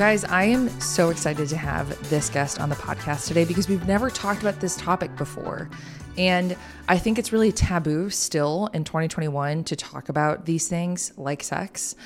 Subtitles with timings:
[0.00, 3.86] Guys, I am so excited to have this guest on the podcast today because we've
[3.86, 5.68] never talked about this topic before.
[6.16, 6.56] And
[6.88, 11.96] I think it's really taboo still in 2021 to talk about these things like sex.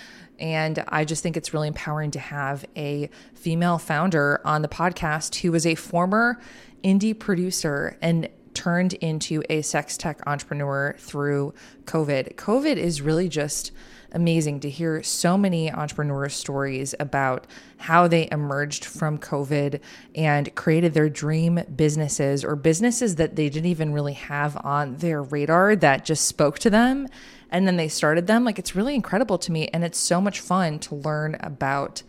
[0.41, 5.37] And I just think it's really empowering to have a female founder on the podcast
[5.37, 6.41] who was a former
[6.83, 11.55] indie producer and turned into a sex tech entrepreneur through
[11.85, 12.35] COVID.
[12.35, 13.71] COVID is really just
[14.15, 17.47] amazing to hear so many entrepreneur stories about
[17.79, 19.81] how they emerged from COVID
[20.15, 25.23] and created their dream businesses or businesses that they didn't even really have on their
[25.23, 27.09] radar that just spoke to them.
[27.51, 28.45] And then they started them.
[28.45, 29.69] Like it's really incredible to me.
[29.69, 32.03] And it's so much fun to learn about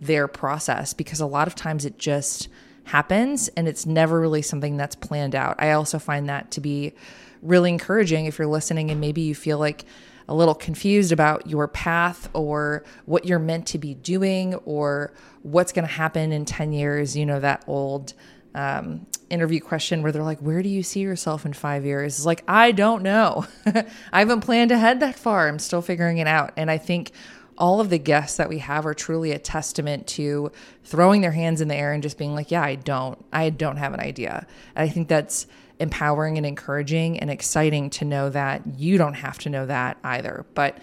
[0.00, 2.48] their process because a lot of times it just
[2.84, 5.56] happens and it's never really something that's planned out.
[5.58, 6.94] I also find that to be
[7.42, 9.84] really encouraging if you're listening and maybe you feel like
[10.28, 15.72] a little confused about your path or what you're meant to be doing or what's
[15.72, 18.12] going to happen in 10 years, you know, that old
[18.54, 22.16] um, interview question where they're like, Where do you see yourself in five years?
[22.16, 23.46] It's like, I don't know.
[24.12, 25.46] I haven't planned ahead that far.
[25.46, 26.52] I'm still figuring it out.
[26.56, 27.12] And I think
[27.58, 30.50] all of the guests that we have are truly a testament to
[30.84, 33.76] throwing their hands in the air and just being like, Yeah, I don't, I don't
[33.76, 34.46] have an idea.
[34.74, 35.46] And I think that's
[35.78, 40.46] empowering and encouraging and exciting to know that you don't have to know that either.
[40.54, 40.78] But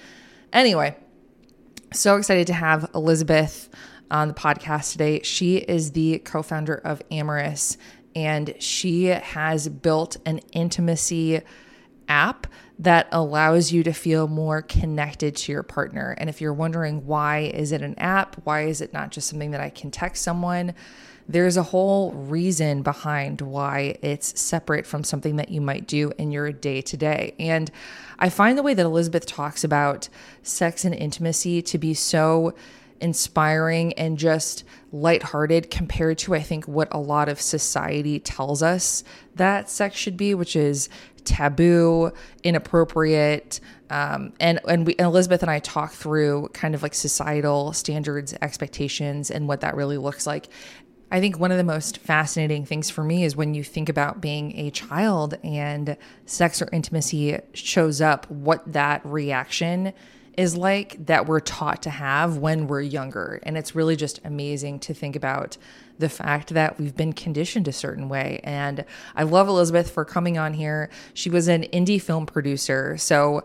[0.51, 0.95] anyway,
[1.91, 3.69] so excited to have Elizabeth
[4.11, 5.21] on the podcast today.
[5.23, 7.77] She is the co founder of Amorus
[8.15, 11.41] and she has built an intimacy
[12.07, 12.47] app
[12.79, 16.15] that allows you to feel more connected to your partner.
[16.17, 18.35] And if you're wondering why is it an app?
[18.43, 20.73] Why is it not just something that I can text someone?
[21.27, 26.31] There's a whole reason behind why it's separate from something that you might do in
[26.31, 27.33] your day to day.
[27.39, 27.71] And
[28.19, 30.09] I find the way that Elizabeth talks about
[30.41, 32.53] sex and intimacy to be so
[32.99, 34.63] inspiring and just
[34.93, 39.03] lighthearted compared to I think what a lot of society tells us
[39.35, 40.87] that sex should be, which is
[41.25, 42.11] taboo,
[42.43, 43.59] inappropriate,
[43.89, 48.33] um, and and we and Elizabeth and I talk through kind of like societal standards,
[48.41, 50.47] expectations, and what that really looks like.
[51.13, 54.19] I think one of the most fascinating things for me is when you think about
[54.19, 59.93] being a child and sex or intimacy shows up, what that reaction
[60.37, 63.39] is like that we're taught to have when we're younger.
[63.43, 65.55] And it's really just amazing to think about
[65.99, 68.41] the fact that we've been conditioned a certain way.
[68.43, 68.83] And
[69.15, 70.89] I love Elizabeth for coming on here.
[71.13, 72.97] She was an indie film producer.
[72.97, 73.43] So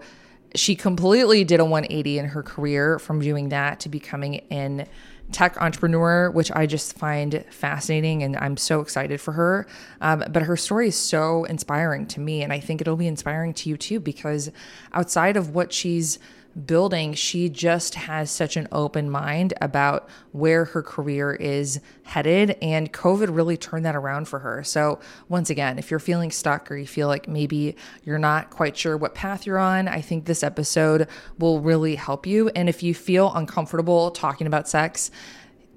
[0.55, 4.87] she completely did a 180 in her career from doing that to becoming an
[5.33, 9.67] tech entrepreneur, which I just find fascinating and I'm so excited for her.
[10.01, 13.53] Um, but her story is so inspiring to me, and I think it'll be inspiring
[13.55, 14.51] to you too, because
[14.93, 16.19] outside of what she's
[16.67, 22.57] building, she just has such an open mind about where her career is headed.
[22.63, 24.63] And COVID really turned that around for her.
[24.65, 28.77] So, once again, if you're feeling stuck or you feel like maybe you're not quite
[28.77, 31.09] sure what path you're on, I think this episode
[31.39, 32.49] will really help you.
[32.51, 35.11] And if you feel uncomfortable talking about sex,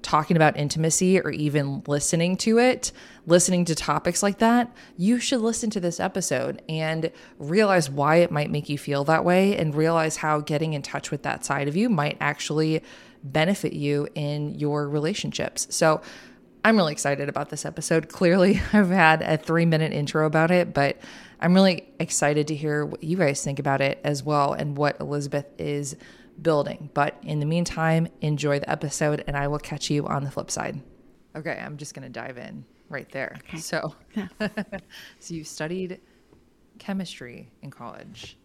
[0.02, 2.92] talking about intimacy or even listening to it,
[3.26, 8.30] listening to topics like that, you should listen to this episode and realize why it
[8.30, 11.68] might make you feel that way and realize how getting in touch with that side
[11.68, 12.82] of you might actually
[13.22, 15.66] benefit you in your relationships.
[15.70, 16.02] So,
[16.64, 18.08] I'm really excited about this episode.
[18.08, 20.96] Clearly, I've had a three minute intro about it, but
[21.40, 25.00] I'm really excited to hear what you guys think about it as well and what
[25.00, 25.96] Elizabeth is
[26.40, 26.90] building.
[26.94, 30.50] But in the meantime, enjoy the episode and I will catch you on the flip
[30.50, 30.80] side.
[31.34, 33.36] Okay, I'm just going to dive in right there.
[33.38, 33.58] Okay.
[33.58, 34.28] So, yeah.
[35.18, 36.00] so you studied
[36.78, 38.36] chemistry in college.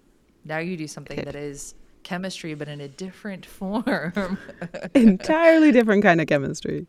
[0.45, 4.37] Now you do something that is chemistry, but in a different form.
[4.95, 6.87] Entirely different kind of chemistry.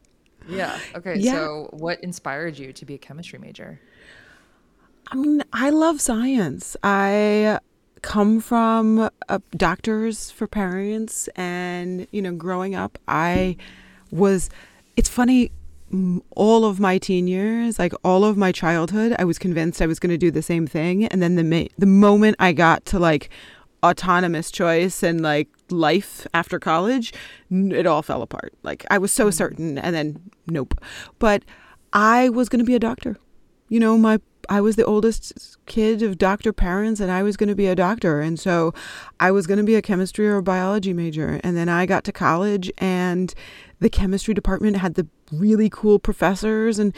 [0.49, 0.79] Yeah.
[0.94, 1.17] Okay.
[1.17, 1.33] Yeah.
[1.33, 3.81] So, what inspired you to be a chemistry major?
[5.11, 6.77] I mean, I love science.
[6.83, 7.59] I
[8.03, 13.56] come from uh, doctors for parents and you know growing up i
[14.11, 14.50] was
[14.97, 15.50] it's funny
[16.37, 19.99] all of my teen years like all of my childhood i was convinced i was
[19.99, 21.06] going to do the same thing.
[21.06, 23.31] And then the ma- the moment i got to like
[23.83, 27.12] autonomous choice and like life after college
[27.51, 28.53] it all fell apart.
[28.62, 29.31] Like i was so mm-hmm.
[29.31, 30.75] certain and then nope.
[31.19, 31.44] But
[31.93, 33.17] i was going to be a doctor.
[33.69, 37.49] You know my I was the oldest kid of doctor parents and I was going
[37.49, 38.21] to be a doctor.
[38.21, 38.73] And so
[39.21, 41.41] I was going to be a chemistry or a biology major.
[41.45, 43.35] And then I got to college and
[43.81, 46.95] the chemistry department had the really cool professors and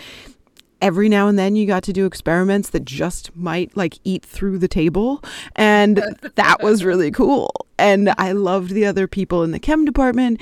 [0.80, 4.56] every now and then you got to do experiments that just might like eat through
[4.56, 5.22] the table
[5.54, 5.96] and
[6.36, 10.40] that was really cool and i loved the other people in the chem department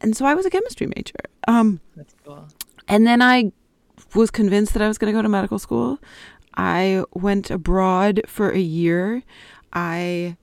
[0.00, 1.18] and so I was a chemistry major.
[1.46, 2.46] Um, That's cool.
[2.86, 3.52] and then I
[4.14, 5.98] was convinced that I was going to go to medical school.
[6.58, 9.22] I went abroad for a year.
[9.72, 10.36] I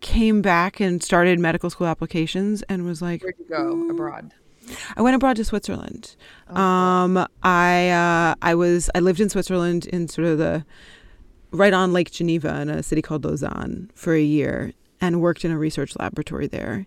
[0.00, 4.34] came back and started medical school applications and was like, Where'd you go "Mm." abroad?
[4.96, 6.16] I went abroad to Switzerland.
[6.50, 6.56] Oh.
[6.60, 10.64] Um, I uh, I was I lived in Switzerland in sort of the
[11.50, 15.50] right on Lake Geneva in a city called Lausanne for a year and worked in
[15.50, 16.86] a research laboratory there.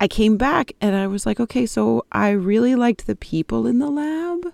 [0.00, 3.78] I came back and I was like, okay, so I really liked the people in
[3.78, 4.52] the lab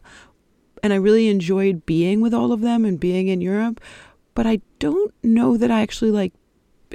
[0.83, 3.81] and I really enjoyed being with all of them and being in Europe,
[4.35, 6.33] but I don't know that I actually like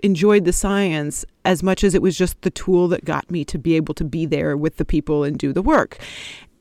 [0.04, 3.58] enjoyed the science as much as it was just the tool that got me to
[3.58, 5.98] be able to be there with the people and do the work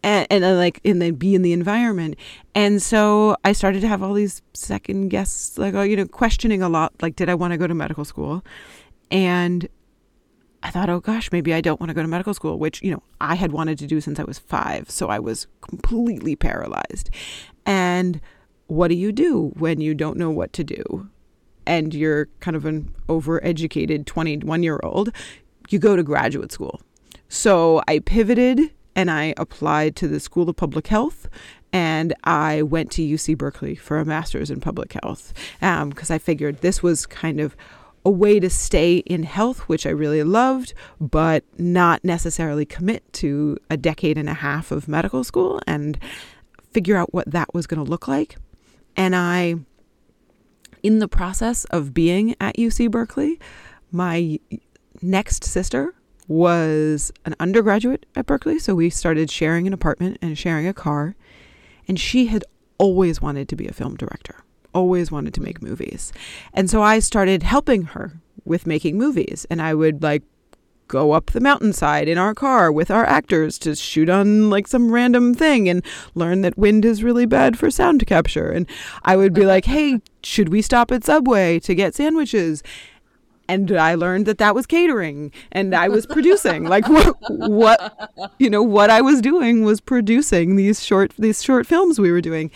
[0.06, 2.16] and, and then like and then be in the environment.
[2.54, 6.62] And so i started to have all these second guess like oh, you know questioning
[6.62, 8.42] a lot like did i want to go to medical school?
[9.10, 9.68] And
[10.66, 12.90] i thought oh gosh maybe i don't want to go to medical school which you
[12.90, 17.08] know i had wanted to do since i was five so i was completely paralyzed
[17.64, 18.20] and
[18.66, 21.08] what do you do when you don't know what to do
[21.66, 25.10] and you're kind of an overeducated 21 year old,
[25.68, 26.80] you go to graduate school.
[27.28, 31.28] So I pivoted and I applied to the School of Public Health
[31.72, 36.18] and I went to UC Berkeley for a master's in public health um, because I
[36.18, 37.56] figured this was kind of
[38.06, 43.58] a way to stay in health, which I really loved, but not necessarily commit to
[43.68, 45.98] a decade and a half of medical school and
[46.70, 48.36] figure out what that was going to look like.
[48.96, 49.56] And I
[50.84, 53.40] in the process of being at UC Berkeley,
[53.90, 54.38] my
[55.02, 55.92] next sister
[56.28, 58.60] was an undergraduate at Berkeley.
[58.60, 61.16] So we started sharing an apartment and sharing a car.
[61.88, 62.44] And she had
[62.78, 64.44] always wanted to be a film director,
[64.76, 66.12] always wanted to make movies.
[66.52, 69.46] And so I started helping her with making movies.
[69.48, 70.22] And I would like
[70.88, 74.92] go up the mountainside in our car with our actors to shoot on like some
[74.92, 75.84] random thing and
[76.14, 78.50] learn that wind is really bad for sound capture.
[78.50, 78.68] And
[79.02, 82.62] I would be like, hey, should we stop at Subway to get sandwiches?
[83.48, 86.64] And I learned that that was catering and I was producing.
[86.74, 91.66] like what, what, you know, what I was doing was producing these short, these short
[91.66, 92.50] films we were doing.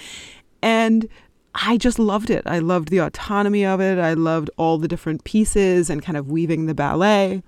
[0.62, 1.08] And
[1.54, 2.42] I just loved it.
[2.46, 3.98] I loved the autonomy of it.
[3.98, 7.42] I loved all the different pieces and kind of weaving the ballet.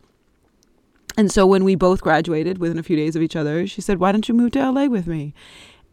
[1.16, 3.98] And so when we both graduated within a few days of each other, she said,
[3.98, 5.34] Why don't you move to LA with me?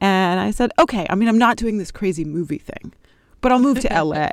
[0.01, 2.93] And I said, Okay, I mean, I'm not doing this crazy movie thing,
[3.41, 4.29] but I'll move to LA.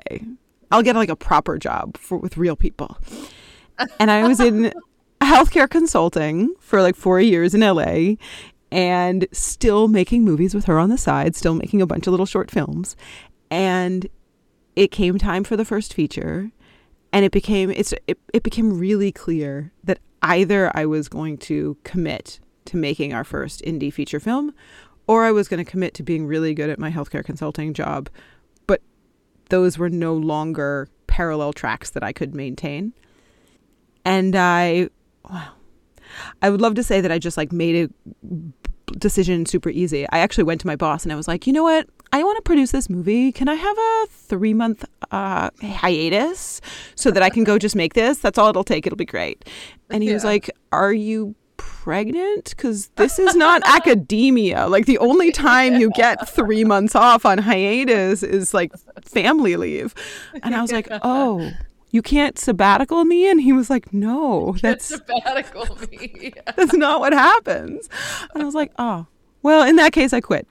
[0.70, 2.98] I'll get like a proper job for, with real people.
[4.00, 4.72] And I was in
[5.20, 8.14] healthcare consulting for like four years in LA
[8.70, 12.26] and still making movies with her on the side, still making a bunch of little
[12.26, 12.96] short films.
[13.50, 14.08] And
[14.74, 16.50] it came time for the first feature
[17.12, 21.76] and it became it's it, it became really clear that either I was going to
[21.84, 24.52] commit to making our first indie feature film
[25.06, 28.08] or I was going to commit to being really good at my healthcare consulting job.
[28.66, 28.82] But
[29.50, 32.92] those were no longer parallel tracks that I could maintain.
[34.04, 34.90] And I,
[35.28, 35.52] wow,
[36.42, 38.28] I would love to say that I just like made a
[38.92, 40.06] decision super easy.
[40.10, 41.88] I actually went to my boss and I was like, you know what?
[42.12, 43.32] I want to produce this movie.
[43.32, 46.60] Can I have a three month uh, hiatus
[46.94, 48.18] so that I can go just make this?
[48.18, 48.86] That's all it'll take.
[48.86, 49.44] It'll be great.
[49.90, 52.50] And he was like, Are you pregnant?
[52.50, 54.66] Because this is not academia.
[54.68, 58.72] Like, the only time you get three months off on hiatus is like
[59.04, 59.94] family leave.
[60.42, 61.50] And I was like, Oh,
[61.96, 63.28] you can't sabbatical me?
[63.30, 66.34] And he was like, No, that's sabbatical me.
[66.56, 67.88] that's not what happens.
[68.34, 69.06] And I was like, oh,
[69.42, 70.46] well, in that case, I quit.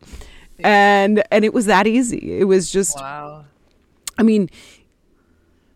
[0.59, 2.39] And and it was that easy.
[2.39, 3.45] It was just, wow.
[4.17, 4.49] I mean,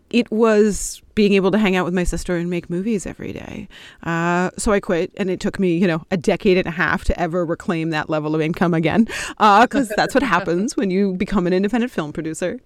[0.10, 3.68] it was being able to hang out with my sister and make movies every day.
[4.04, 7.04] Uh, so I quit, and it took me, you know, a decade and a half
[7.04, 9.08] to ever reclaim that level of income again,
[9.38, 12.60] because that's what happens when you become an independent film producer.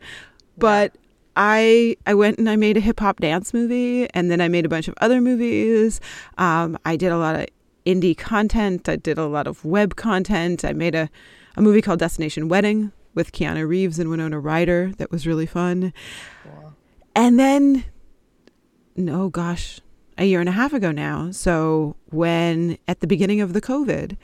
[0.57, 0.95] But
[1.35, 4.65] I I went and I made a hip hop dance movie, and then I made
[4.65, 5.99] a bunch of other movies.
[6.37, 7.47] Um, I did a lot of
[7.85, 8.87] indie content.
[8.87, 10.63] I did a lot of web content.
[10.63, 11.09] I made a
[11.55, 15.93] a movie called Destination Wedding with Keanu Reeves and Winona Ryder that was really fun.
[17.15, 17.85] And then,
[18.95, 19.79] no, gosh,
[20.17, 21.31] a year and a half ago now.
[21.31, 24.17] So when at the beginning of the COVID,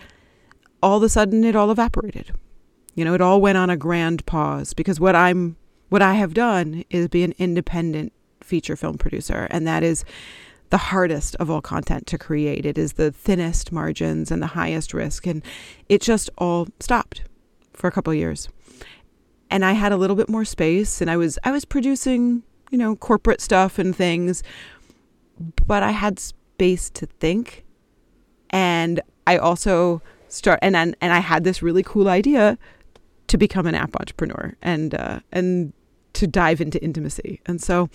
[0.81, 2.31] all of a sudden it all evaporated.
[2.95, 5.55] You know, it all went on a grand pause because what I'm,
[5.89, 10.05] what I have done is be an independent feature film producer, and that is
[10.69, 12.65] the hardest of all content to create.
[12.65, 15.43] It is the thinnest margins and the highest risk, and
[15.87, 17.23] it just all stopped
[17.73, 18.49] for a couple years.
[19.51, 22.77] And I had a little bit more space, and I was I was producing you
[22.77, 24.43] know, corporate stuff and things,
[25.65, 27.65] but I had space to think.
[28.49, 32.57] And I also start and and, and I had this really cool idea
[33.27, 35.73] to become an app entrepreneur and uh, and
[36.19, 37.41] to dive into intimacy.
[37.45, 37.89] And so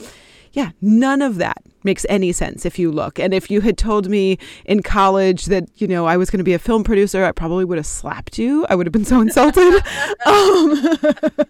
[0.53, 3.19] yeah, none of that makes any sense if you look.
[3.19, 6.45] And if you had told me in college that, you know, I was going to
[6.45, 8.67] be a film producer, I probably would have slapped you.
[8.71, 9.75] I would have been so insulted.
[10.27, 10.83] um,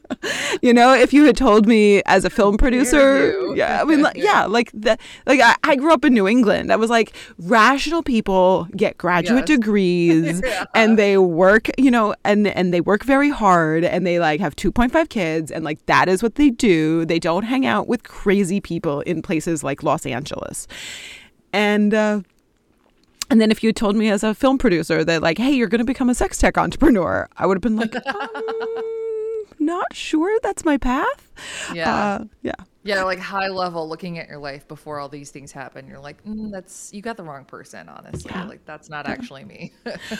[0.62, 4.17] you know, if you had told me as a film producer, yeah, I mean, like,
[4.17, 6.73] yeah, like that, like I, I, grew up in New England.
[6.73, 9.59] I was like, rational people get graduate yes.
[9.59, 10.64] degrees yeah.
[10.75, 14.57] and they work, you know, and, and they work very hard and they like have
[14.57, 17.05] 2.5 kids and like that is what they do.
[17.05, 20.24] They don't hang out with crazy people in places like Los Angeles.
[21.52, 22.21] And uh,
[23.31, 25.81] and then if you told me as a film producer that like, hey, you're going
[25.81, 30.64] to become a sex tech entrepreneur, I would have been like, um, not sure that's
[30.64, 31.33] my path.
[31.73, 31.95] Yeah.
[31.95, 32.52] Uh, yeah.
[32.85, 36.23] Yeah, like high level, looking at your life before all these things happen, you're like,
[36.23, 38.45] mm, "That's you got the wrong person." Honestly, yeah.
[38.45, 39.73] like that's not actually me.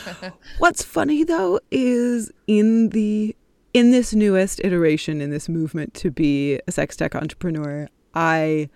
[0.57, 3.35] What's funny though is in the
[3.75, 8.69] in this newest iteration in this movement to be a sex tech entrepreneur, I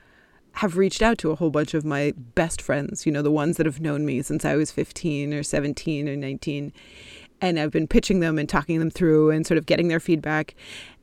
[0.59, 3.55] have reached out to a whole bunch of my best friends, you know, the ones
[3.55, 6.73] that have known me since I was 15 or 17 or 19.
[7.39, 10.55] And I've been pitching them and talking them through and sort of getting their feedback.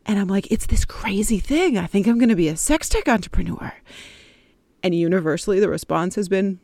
[0.05, 1.79] And I'm like, it's this crazy thing.
[1.79, 3.73] I think I'm going to be a sex tech entrepreneur.
[4.83, 6.61] And universally, the response has been,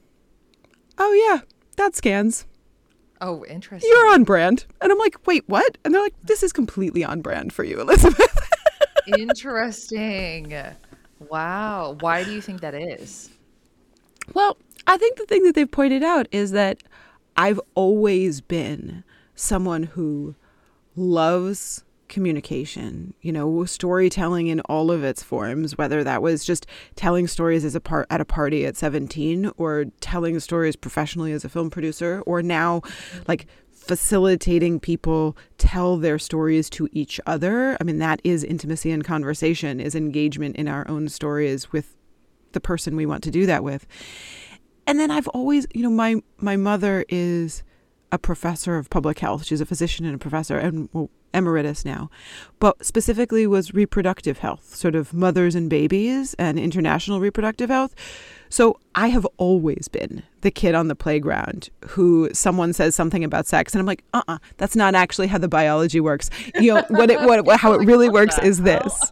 [0.98, 1.40] oh, yeah,
[1.78, 2.44] that scans.
[3.22, 3.90] Oh, interesting.
[3.90, 4.66] You're on brand.
[4.82, 5.78] And I'm like, wait, what?
[5.82, 8.50] And they're like, this is completely on brand for you, Elizabeth.
[9.06, 10.52] interesting.
[11.30, 11.96] Wow.
[12.00, 13.30] Why do you think that is?
[14.34, 16.82] Well, I think the thing that they've pointed out is that
[17.36, 20.34] I've always been someone who
[20.96, 27.26] loves communication, you know, storytelling in all of its forms, whether that was just telling
[27.26, 31.48] stories as a part at a party at 17 or telling stories professionally as a
[31.48, 32.82] film producer or now
[33.26, 33.46] like
[33.82, 37.76] facilitating people tell their stories to each other.
[37.80, 41.96] I mean, that is intimacy and conversation, is engagement in our own stories with
[42.52, 43.86] the person we want to do that with.
[44.86, 47.62] And then I've always, you know, my my mother is
[48.10, 49.44] a professor of public health.
[49.44, 52.10] She's a physician and a professor, and well, emeritus now,
[52.58, 57.94] but specifically was reproductive health, sort of mothers and babies and international reproductive health.
[58.52, 63.46] So I have always been the kid on the playground who someone says something about
[63.46, 66.28] sex, and I'm like, uh, uh-uh, uh that's not actually how the biology works.
[66.56, 69.10] You know, what it, what, what how it really works is this.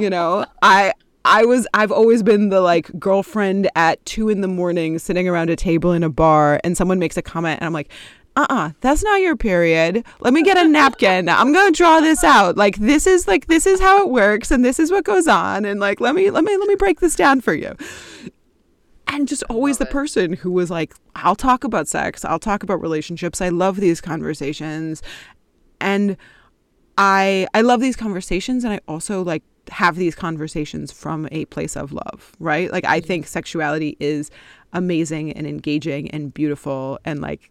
[0.00, 0.92] You know, I
[1.24, 5.50] I was I've always been the like girlfriend at two in the morning sitting around
[5.50, 7.92] a table in a bar and someone makes a comment and I'm like,
[8.36, 12.56] uh-uh that's not your period let me get a napkin i'm gonna draw this out
[12.56, 15.64] like this is like this is how it works and this is what goes on
[15.64, 17.76] and like let me let me let me break this down for you
[19.06, 22.80] and just always the person who was like i'll talk about sex i'll talk about
[22.80, 25.02] relationships i love these conversations
[25.80, 26.16] and
[26.98, 31.76] i i love these conversations and i also like have these conversations from a place
[31.76, 33.06] of love right like i mm-hmm.
[33.06, 34.30] think sexuality is
[34.72, 37.50] amazing and engaging and beautiful and like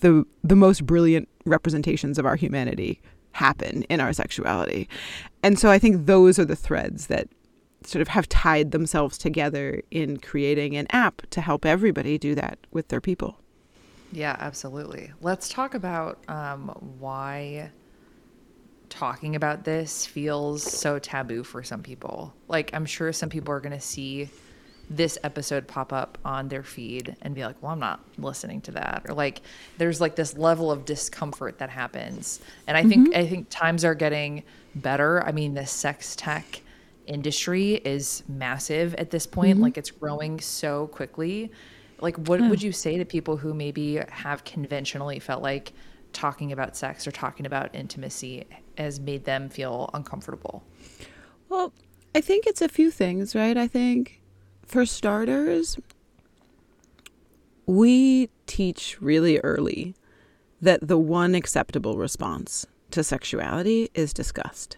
[0.00, 3.00] the the most brilliant representations of our humanity
[3.32, 4.88] happen in our sexuality.
[5.42, 7.28] And so I think those are the threads that
[7.86, 12.58] sort of have tied themselves together in creating an app to help everybody do that
[12.70, 13.38] with their people.
[14.12, 15.12] Yeah, absolutely.
[15.20, 17.70] Let's talk about um, why
[18.90, 22.34] talking about this feels so taboo for some people.
[22.46, 24.28] Like, I'm sure some people are going to see
[24.90, 28.72] this episode pop up on their feed and be like, well, I'm not listening to
[28.72, 29.06] that.
[29.08, 29.40] Or like
[29.78, 32.40] there's like this level of discomfort that happens.
[32.66, 33.18] And I think mm-hmm.
[33.18, 34.42] I think times are getting
[34.74, 35.22] better.
[35.24, 36.60] I mean, the sex tech
[37.06, 39.54] industry is massive at this point.
[39.54, 39.62] Mm-hmm.
[39.62, 41.50] Like it's growing so quickly.
[42.00, 42.48] Like what yeah.
[42.48, 45.72] would you say to people who maybe have conventionally felt like
[46.12, 48.44] talking about sex or talking about intimacy
[48.76, 50.62] has made them feel uncomfortable?
[51.48, 51.72] Well,
[52.14, 53.56] I think it's a few things, right?
[53.56, 54.20] I think
[54.66, 55.78] for starters,
[57.66, 59.94] we teach really early
[60.60, 64.76] that the one acceptable response to sexuality is disgust.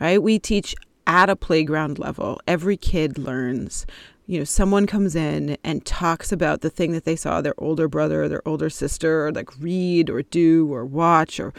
[0.00, 0.20] Right?
[0.22, 0.74] We teach
[1.06, 2.40] at a playground level.
[2.46, 3.86] Every kid learns.
[4.26, 7.88] You know, someone comes in and talks about the thing that they saw their older
[7.88, 11.52] brother or their older sister or like read or do or watch or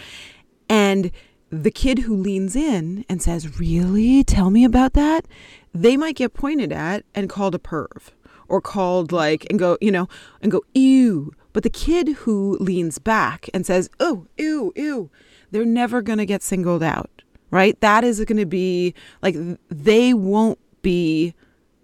[0.70, 1.12] and
[1.50, 4.24] the kid who leans in and says, Really?
[4.24, 5.28] Tell me about that
[5.74, 8.12] they might get pointed at and called a perv
[8.48, 10.08] or called like and go, you know,
[10.42, 11.34] and go, ew.
[11.52, 15.10] But the kid who leans back and says, oh, ew, ew,
[15.52, 17.23] they're never going to get singled out,
[17.54, 17.80] right?
[17.82, 19.36] That is going to be like
[19.70, 21.36] they won't be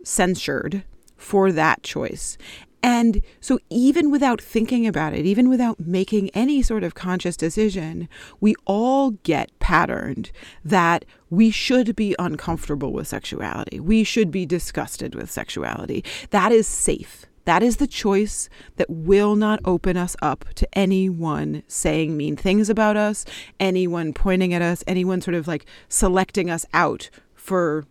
[0.04, 0.84] censured
[1.16, 2.38] for that choice.
[2.82, 8.08] And so, even without thinking about it, even without making any sort of conscious decision,
[8.40, 10.32] we all get patterned
[10.64, 13.80] that we should be uncomfortable with sexuality.
[13.80, 16.04] We should be disgusted with sexuality.
[16.30, 17.26] That is safe.
[17.50, 22.70] That is the choice that will not open us up to anyone saying mean things
[22.70, 23.26] about us,
[23.60, 27.86] anyone pointing at us, anyone sort of like selecting us out for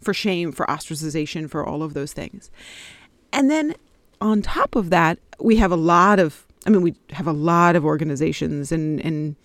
[0.00, 2.50] for shame, for ostracization, for all of those things.
[3.34, 3.74] And then
[4.22, 7.76] on top of that, we have a lot of, I mean, we have a lot
[7.76, 9.36] of organizations and, and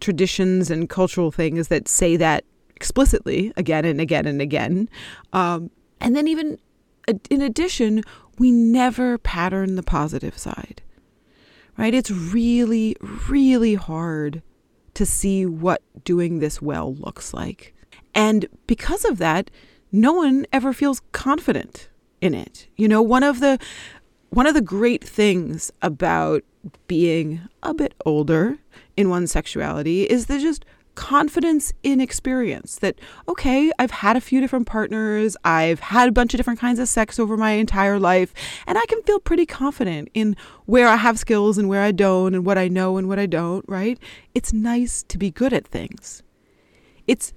[0.00, 2.44] traditions and cultural things that say that
[2.76, 4.90] explicitly again and again and again.
[5.32, 6.58] Um, and then, even
[7.30, 8.02] in addition,
[8.38, 10.82] we never pattern the positive side,
[11.76, 11.94] right?
[11.94, 12.96] It's really,
[13.28, 14.42] really hard
[14.94, 17.74] to see what doing this well looks like.
[18.14, 19.50] And because of that,
[19.90, 21.88] no one ever feels confident
[22.20, 22.68] in it.
[22.76, 23.58] You know, one of the
[24.30, 26.42] one of the great things about
[26.86, 28.58] being a bit older
[28.96, 34.40] in one's sexuality is the just confidence in experience that okay i've had a few
[34.40, 38.34] different partners i've had a bunch of different kinds of sex over my entire life
[38.66, 42.34] and i can feel pretty confident in where i have skills and where i don't
[42.34, 43.98] and what i know and what i don't right
[44.34, 46.22] it's nice to be good at things
[47.06, 47.32] it's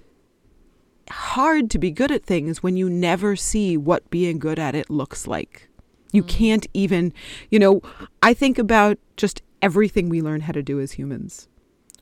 [1.09, 4.89] hard to be good at things when you never see what being good at it
[4.89, 5.69] looks like.
[6.11, 6.27] You mm.
[6.27, 7.13] can't even,
[7.49, 7.81] you know,
[8.21, 11.47] I think about just everything we learn how to do as humans.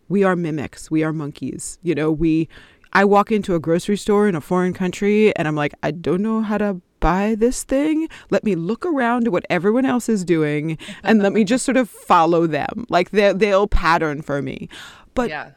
[0.09, 1.79] We are mimics, we are monkeys.
[1.81, 2.49] You know, we
[2.93, 6.21] I walk into a grocery store in a foreign country and I'm like, I don't
[6.21, 8.07] know how to buy this thing.
[8.29, 11.77] Let me look around at what everyone else is doing and let me just sort
[11.77, 12.85] of follow them.
[12.89, 14.69] Like they they'll pattern for me.
[15.13, 15.51] But yeah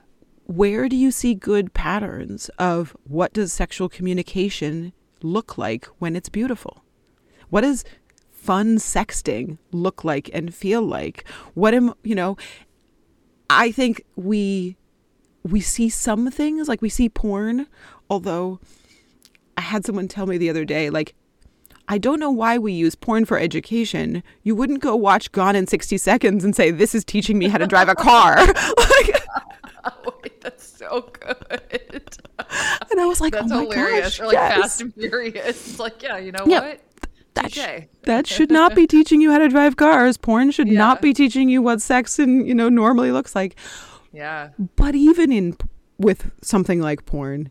[0.46, 4.92] where do you see good patterns of what does sexual communication
[5.23, 6.84] look like when it's beautiful?
[7.50, 7.84] What does
[8.30, 11.28] fun sexting look like and feel like?
[11.54, 12.36] What am, you know,
[13.49, 14.76] I think we
[15.43, 17.67] we see some things like we see porn,
[18.11, 18.61] although
[19.56, 21.15] I had someone tell me the other day like
[21.89, 24.25] I don't know why we use porn for education.
[24.43, 27.59] You wouldn't go watch Gone in 60 Seconds and say, This is teaching me how
[27.59, 28.37] to drive a car.
[28.45, 29.26] like,
[30.23, 32.19] Wait, that's so good.
[32.91, 34.19] And I was like, that's oh hilarious.
[34.19, 34.61] Gosh, or like yes.
[34.61, 35.47] Fast and Furious.
[35.47, 36.80] It's like, yeah, you know yeah, what?
[37.36, 40.16] That, sh- that should not be teaching you how to drive cars.
[40.16, 40.78] Porn should yeah.
[40.78, 43.56] not be teaching you what sex and you know normally looks like.
[44.12, 44.50] Yeah.
[44.76, 45.56] But even in
[45.99, 47.50] with something like porn,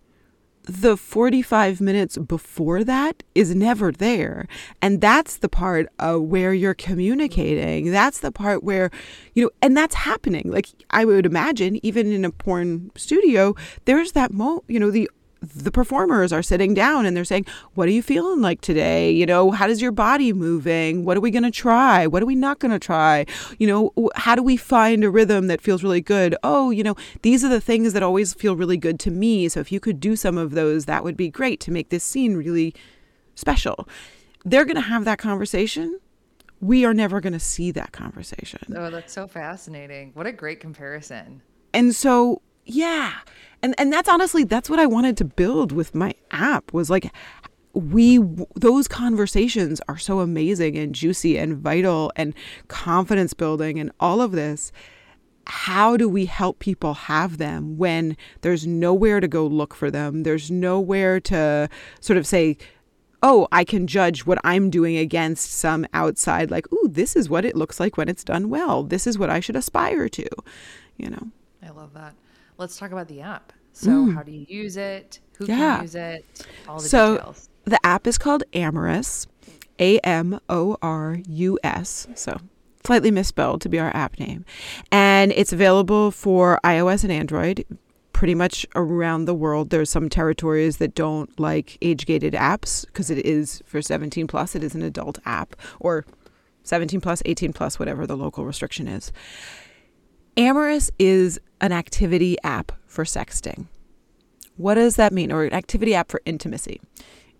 [0.63, 4.47] the 45 minutes before that is never there.
[4.81, 7.91] And that's the part uh, where you're communicating.
[7.91, 8.89] That's the part where,
[9.33, 10.51] you know, and that's happening.
[10.51, 15.09] Like I would imagine, even in a porn studio, there's that mo, you know, the
[15.53, 19.11] the performers are sitting down and they're saying, What are you feeling like today?
[19.11, 21.05] You know, how does your body moving?
[21.05, 22.07] What are we going to try?
[22.07, 23.25] What are we not going to try?
[23.59, 26.35] You know, how do we find a rhythm that feels really good?
[26.43, 29.47] Oh, you know, these are the things that always feel really good to me.
[29.49, 32.03] So if you could do some of those, that would be great to make this
[32.03, 32.73] scene really
[33.35, 33.87] special.
[34.43, 35.99] They're going to have that conversation.
[36.61, 38.73] We are never going to see that conversation.
[38.75, 40.11] Oh, that's so fascinating.
[40.13, 41.41] What a great comparison.
[41.73, 43.13] And so yeah.
[43.61, 47.11] And and that's honestly that's what i wanted to build with my app was like
[47.73, 48.19] we
[48.55, 52.33] those conversations are so amazing and juicy and vital and
[52.67, 54.71] confidence building and all of this.
[55.47, 60.23] How do we help people have them when there's nowhere to go look for them?
[60.23, 62.57] There's nowhere to sort of say
[63.23, 67.45] oh i can judge what i'm doing against some outside like ooh this is what
[67.45, 68.83] it looks like when it's done well.
[68.83, 70.27] This is what i should aspire to
[70.97, 71.29] you know?
[71.63, 72.13] I love that
[72.57, 73.53] let's talk about the app.
[73.73, 74.13] So, mm.
[74.13, 75.19] how do you use it?
[75.37, 75.75] Who yeah.
[75.75, 76.47] can use it?
[76.67, 77.49] All the so, details.
[77.65, 79.27] The app is called Amorus,
[79.79, 82.07] A M O R U S.
[82.15, 82.37] So,
[82.85, 84.45] slightly misspelled to be our app name.
[84.91, 87.65] And it's available for iOS and Android
[88.13, 89.71] pretty much around the world.
[89.71, 94.55] There's some territories that don't like age gated apps because it is for 17 plus,
[94.55, 96.05] it is an adult app or
[96.63, 99.11] 17 plus, 18 plus, whatever the local restriction is.
[100.37, 103.67] Amorus is an activity app for sexting.
[104.57, 105.31] What does that mean?
[105.31, 106.79] Or an activity app for intimacy.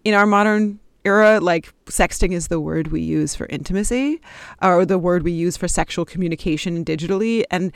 [0.03, 4.19] In our modern era, like sexting is the word we use for intimacy,
[4.61, 7.43] or the word we use for sexual communication digitally.
[7.51, 7.71] And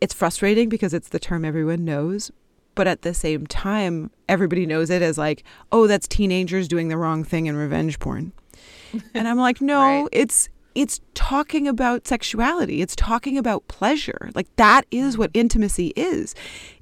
[0.00, 2.30] it's frustrating because it's the term everyone knows.
[2.74, 6.96] But at the same time, everybody knows it as like, oh, that's teenagers doing the
[6.96, 8.32] wrong thing in revenge porn.
[9.14, 10.08] and I'm like, no, right.
[10.10, 16.34] it's it's talking about sexuality it's talking about pleasure like that is what intimacy is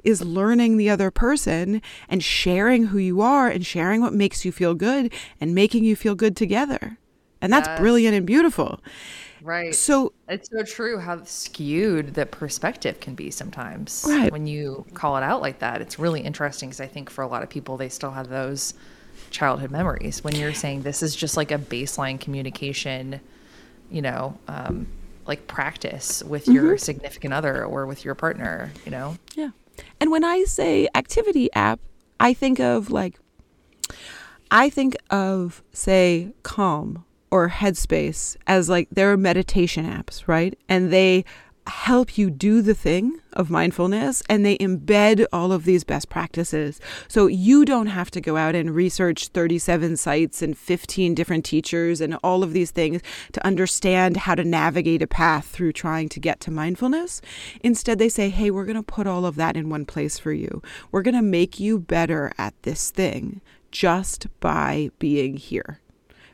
[0.04, 4.52] is learning the other person and sharing who you are and sharing what makes you
[4.52, 6.98] feel good and making you feel good together
[7.42, 7.78] And that's Yes.
[7.78, 8.80] brilliant and beautiful.
[9.42, 9.74] Right.
[9.74, 14.30] So It's so true how skewed the perspective can be sometimes Right.
[14.30, 15.80] when you call it out like that.
[15.80, 18.74] It's really interesting because I think for a lot of people, they still have those
[19.30, 20.22] childhood memories.
[20.22, 23.20] When you're saying this is just like a baseline communication,
[23.90, 24.86] you know, um,
[25.26, 29.16] like practice with your significant other or with your partner, you know?
[29.34, 29.50] Yeah.
[30.00, 31.80] And when I say activity app,
[32.18, 33.18] I think of like,
[34.50, 40.58] I think of, say, Calm or Headspace as like they're meditation apps, right?
[40.68, 41.24] And they
[41.70, 46.80] help you do the thing of mindfulness and they embed all of these best practices.
[47.08, 52.00] So you don't have to go out and research 37 sites and 15 different teachers
[52.00, 53.00] and all of these things
[53.32, 57.22] to understand how to navigate a path through trying to get to mindfulness.
[57.62, 60.32] Instead, they say, hey, we're going to put all of that in one place for
[60.32, 60.62] you.
[60.90, 65.80] We're going to make you better at this thing just by being here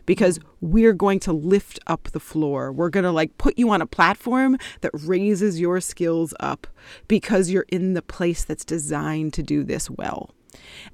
[0.06, 2.72] because we're going to lift up the floor.
[2.72, 6.66] We're going to like put you on a platform that raises your skills up
[7.08, 10.30] because you're in the place that's designed to do this well.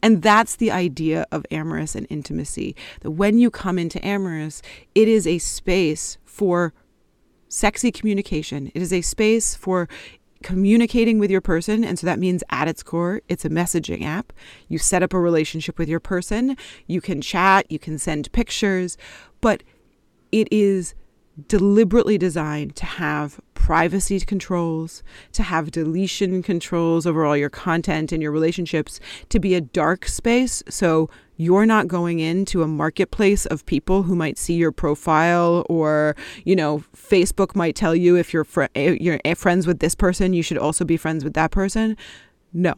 [0.02, 2.74] And that's the idea of Amorus and intimacy.
[3.00, 4.62] That when you come into Amorus,
[4.94, 6.72] it is a space for
[7.48, 8.72] sexy communication.
[8.74, 9.88] It is a space for
[10.42, 11.84] communicating with your person.
[11.84, 14.32] And so that means at its core, it's a messaging app.
[14.68, 16.56] You set up a relationship with your person.
[16.86, 18.96] You can chat, you can send pictures,
[19.40, 19.62] but
[20.30, 20.94] it is
[21.48, 25.02] deliberately designed to have privacy controls,
[25.32, 29.00] to have deletion controls over all your content and your relationships,
[29.30, 30.62] to be a dark space.
[30.68, 31.08] So
[31.42, 36.54] you're not going into a marketplace of people who might see your profile or, you
[36.54, 40.42] know, Facebook might tell you if you're fr- you're eh, friends with this person, you
[40.42, 41.96] should also be friends with that person.
[42.52, 42.74] No.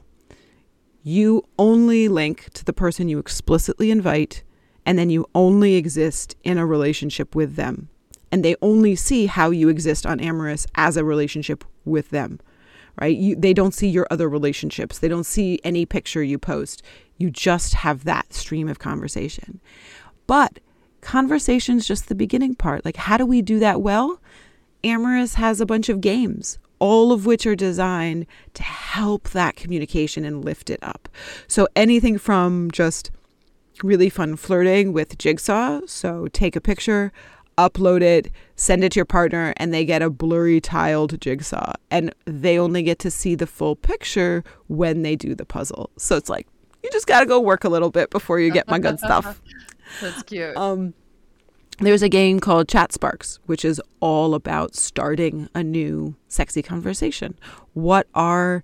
[1.02, 4.42] You only link to the person you explicitly invite
[4.86, 7.88] and then you only exist in a relationship with them
[8.34, 12.40] and they only see how you exist on Amorus as a relationship with them,
[13.00, 13.16] right?
[13.16, 14.98] You, they don't see your other relationships.
[14.98, 16.82] They don't see any picture you post.
[17.18, 19.60] You just have that stream of conversation.
[20.26, 20.58] But
[21.00, 22.84] conversation's just the beginning part.
[22.84, 24.20] Like, how do we do that well?
[24.82, 30.24] Amorus has a bunch of games, all of which are designed to help that communication
[30.24, 31.08] and lift it up.
[31.46, 33.10] So anything from just
[33.82, 35.80] really fun flirting with Jigsaw.
[35.86, 37.12] So take a picture,
[37.56, 41.72] upload it, send it to your partner, and they get a blurry tiled jigsaw.
[41.90, 45.90] And they only get to see the full picture when they do the puzzle.
[45.96, 46.46] So it's like,
[46.84, 49.40] you just got to go work a little bit before you get my good stuff.
[50.02, 50.54] That's cute.
[50.56, 50.92] Um,
[51.78, 57.36] there's a game called Chat Sparks, which is all about starting a new sexy conversation.
[57.72, 58.62] What are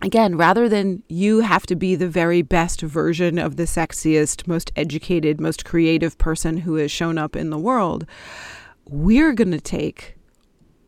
[0.00, 4.72] again, rather than you have to be the very best version of the sexiest, most
[4.76, 8.06] educated, most creative person who has shown up in the world,
[8.86, 10.16] we're going to take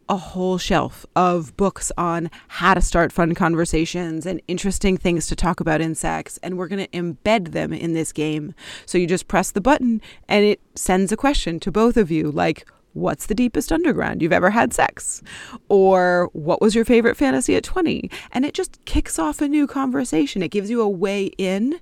[0.08, 5.36] a whole shelf of books on how to start fun conversations and interesting things to
[5.36, 6.38] talk about in sex.
[6.42, 8.54] And we're going to embed them in this game.
[8.86, 12.30] So you just press the button and it sends a question to both of you
[12.30, 15.20] like, What's the deepest underground you've ever had sex?
[15.68, 18.08] Or what was your favorite fantasy at 20?
[18.30, 20.44] And it just kicks off a new conversation.
[20.44, 21.80] It gives you a way in,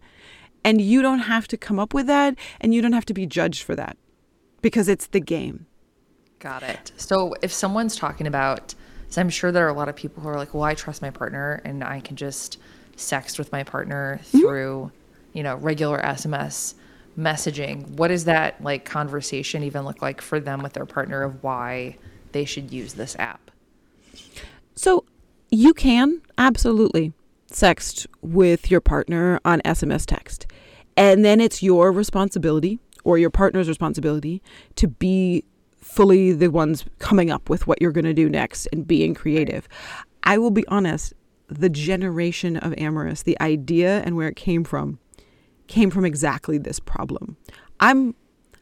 [0.65, 3.27] and you don't have to come up with that, and you don't have to be
[3.27, 3.99] judged for that
[4.63, 5.67] because it's the game.
[6.43, 6.91] Got it.
[6.97, 8.75] So if someone's talking about,
[9.09, 11.01] so I'm sure there are a lot of people who are like, well, I trust
[11.01, 12.59] my partner and I can just
[12.97, 14.41] sext with my partner hmm?
[14.41, 14.91] through,
[15.35, 16.75] you know, regular SMS
[17.17, 17.87] messaging.
[17.91, 21.97] What does that like conversation even look like for them with their partner of why
[22.33, 23.53] they should use this app?
[24.75, 25.05] So
[25.49, 27.13] you can absolutely
[27.53, 30.49] sext with your partner on SMS text.
[30.97, 34.43] And then it's your responsibility or your partner's responsibility
[34.75, 35.45] to be
[35.83, 39.69] fully the ones coming up with what you're going to do next and being creative.
[40.23, 41.13] I will be honest,
[41.49, 44.99] the generation of Amorus, the idea and where it came from,
[45.67, 47.37] came from exactly this problem.
[47.81, 48.15] I'm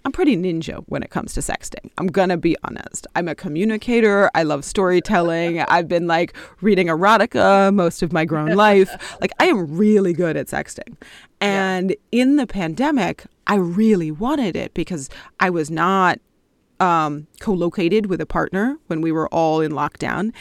[0.03, 1.91] I'm pretty ninja when it comes to sexting.
[1.99, 3.07] I'm gonna be honest.
[3.15, 4.31] I'm a communicator.
[4.35, 5.61] I love storytelling.
[5.69, 8.91] I've been like reading erotica most of my grown life.
[9.21, 10.97] Like I am really good at sexting.
[11.43, 16.19] And in the pandemic, I really wanted it because I was not
[16.81, 20.33] um, co-located with a partner when we were all in lockdown,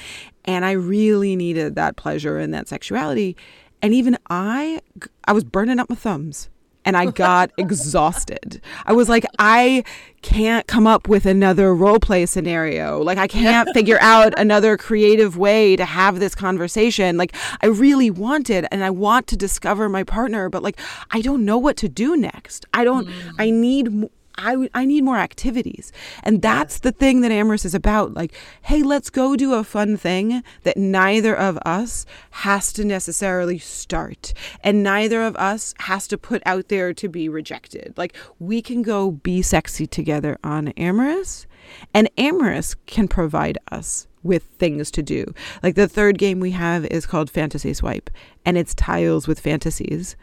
[0.46, 3.36] and I really needed that pleasure and that sexuality.
[3.82, 4.82] And even I,
[5.26, 6.50] I was burning up my thumbs
[6.86, 8.62] and I got exhausted.
[8.86, 9.84] I was like, I
[10.22, 13.02] can't come up with another role play scenario.
[13.02, 17.16] Like, I can't figure out another creative way to have this conversation.
[17.16, 20.80] Like, I really wanted and I want to discover my partner, but like,
[21.12, 22.66] I don't know what to do next.
[22.74, 25.92] I don't, I need, I, I need more activities.
[26.24, 28.14] And that's the thing that Amorus is about.
[28.14, 33.60] Like, hey, let's go do a fun thing that neither of us has to necessarily
[33.60, 34.34] start.
[34.64, 37.94] And neither of us has to put out there to be rejected.
[37.98, 41.46] Like, we can go be sexy together on Amorus,
[41.94, 45.34] and Amorus can provide us with things to do.
[45.62, 48.10] Like, the third game we have is called Fantasy Swipe,
[48.46, 50.16] and it's tiles with fantasies.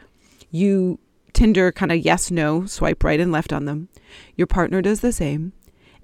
[0.49, 0.99] You
[1.37, 3.89] Tinder kind of yes, no, swipe right and left on them.
[4.35, 5.53] Your partner does the same.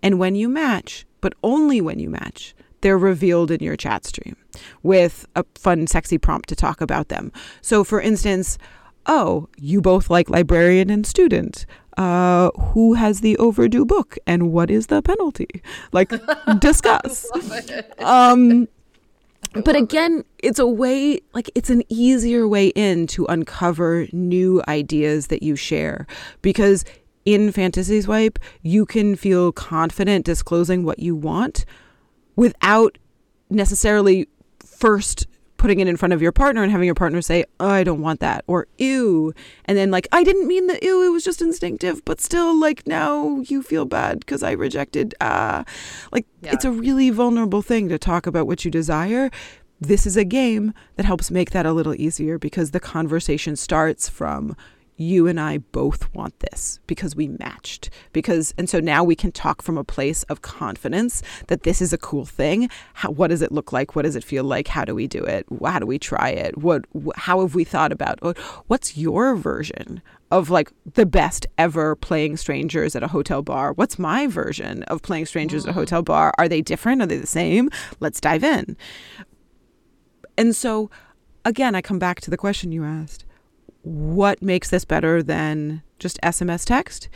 [0.04, 4.38] And when you match, but only when you match, they're revealed in your chat stream
[4.84, 7.32] with a fun, sexy prompt to talk about them.
[7.62, 8.60] So, for instance,
[9.08, 11.66] oh, you both like librarian and student.
[11.98, 15.64] Uh, who has the overdue book and what is the penalty?
[15.92, 16.12] Like,
[16.60, 17.28] discuss.
[17.98, 18.68] Um,
[19.64, 25.28] but again, it's a way, like, it's an easier way in to uncover new ideas
[25.28, 26.08] that you share.
[26.42, 26.86] Because
[27.26, 31.66] in Fantasy Swipe, you can feel confident disclosing what you want
[32.36, 32.98] without
[33.50, 34.28] necessarily
[34.60, 35.28] first
[35.64, 38.02] putting it in front of your partner and having your partner say, oh, I don't
[38.02, 39.34] want that, or ew.
[39.64, 42.86] And then, like, I didn't mean the ew, it was just instinctive, but still, like,
[42.86, 45.16] now you feel bad because I rejected.
[45.22, 45.64] Ah,
[46.12, 46.52] like, yeah.
[46.52, 49.32] it's a really vulnerable thing to talk about what you desire.
[49.80, 54.10] This is a game that helps make that a little easier because the conversation starts
[54.10, 54.58] from,
[54.98, 57.90] you and I both want this because we matched.
[58.12, 61.94] Because, and so now we can talk from a place of confidence that this is
[61.94, 62.70] a cool thing.
[62.94, 63.96] How, what does it look like?
[63.96, 64.68] What does it feel like?
[64.68, 65.46] How do we do it?
[65.64, 66.58] How do we try it?
[66.58, 68.20] What, how have we thought about,
[68.68, 70.02] what's your version
[70.32, 73.74] of like the best ever playing strangers at a hotel bar?
[73.74, 75.76] What's my version of playing strangers at a mm.
[75.76, 76.34] hotel bar?
[76.38, 77.02] Are they different?
[77.02, 77.70] Are they the same?
[78.00, 78.78] Let's dive in.
[80.38, 80.90] And so,
[81.46, 83.26] again, I come back to the question you asked
[83.84, 87.10] what makes this better than just SMS text?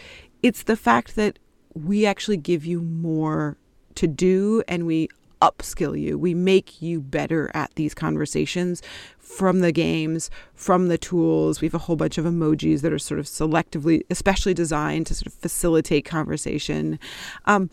[0.43, 1.39] It's the fact that
[1.73, 3.57] we actually give you more
[3.95, 5.09] to do and we
[5.41, 6.17] upskill you.
[6.17, 8.81] We make you better at these conversations
[9.19, 11.61] from the games, from the tools.
[11.61, 15.15] We have a whole bunch of emojis that are sort of selectively, especially designed to
[15.15, 16.99] sort of facilitate conversation.
[17.45, 17.69] Um,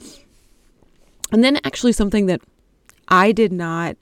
[1.33, 2.43] and then, actually, something that
[3.09, 3.97] I did not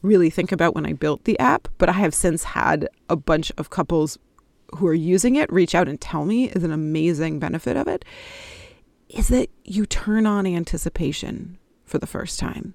[0.00, 3.52] really think about when I built the app, but I have since had a bunch
[3.56, 4.18] of couples
[4.76, 8.04] who are using it reach out and tell me is an amazing benefit of it
[9.08, 12.74] is that you turn on anticipation for the first time.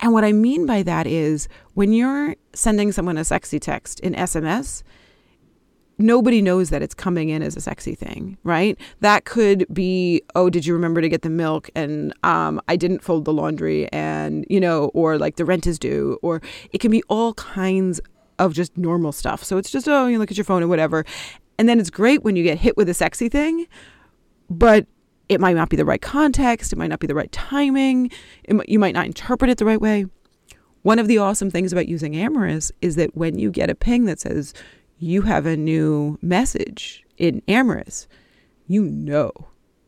[0.00, 4.14] And what I mean by that is when you're sending someone a sexy text in
[4.14, 4.82] SMS,
[5.98, 8.78] nobody knows that it's coming in as a sexy thing, right?
[9.00, 11.68] That could be, oh, did you remember to get the milk?
[11.74, 15.78] And um, I didn't fold the laundry, and, you know, or like the rent is
[15.78, 16.40] due, or
[16.72, 18.00] it can be all kinds
[18.38, 19.44] of just normal stuff.
[19.44, 21.04] So it's just, oh, you look at your phone and whatever.
[21.58, 23.66] And then it's great when you get hit with a sexy thing,
[24.48, 24.86] but
[25.28, 26.72] it might not be the right context.
[26.72, 28.10] It might not be the right timing.
[28.48, 30.06] Might, you might not interpret it the right way.
[30.82, 34.04] One of the awesome things about using Amorus is that when you get a ping
[34.06, 34.54] that says
[34.98, 38.06] you have a new message in Amorus,
[38.66, 39.32] you know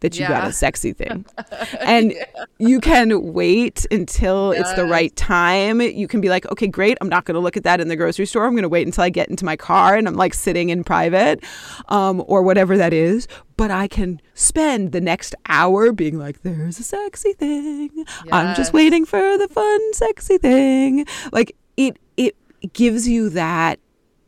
[0.00, 0.28] that you yeah.
[0.28, 1.24] got a sexy thing.
[1.80, 2.24] And yeah.
[2.58, 4.62] you can wait until yes.
[4.62, 5.80] it's the right time.
[5.80, 6.98] You can be like, okay, great.
[7.00, 8.46] I'm not going to look at that in the grocery store.
[8.46, 10.84] I'm going to wait until I get into my car and I'm like sitting in
[10.84, 11.42] private
[11.88, 13.28] um, or whatever that is.
[13.56, 17.90] But I can spend the next hour being like, there's a sexy thing.
[17.96, 18.06] Yes.
[18.30, 21.06] I'm just waiting for the fun, sexy thing.
[21.32, 22.36] Like it, it
[22.72, 23.80] gives you that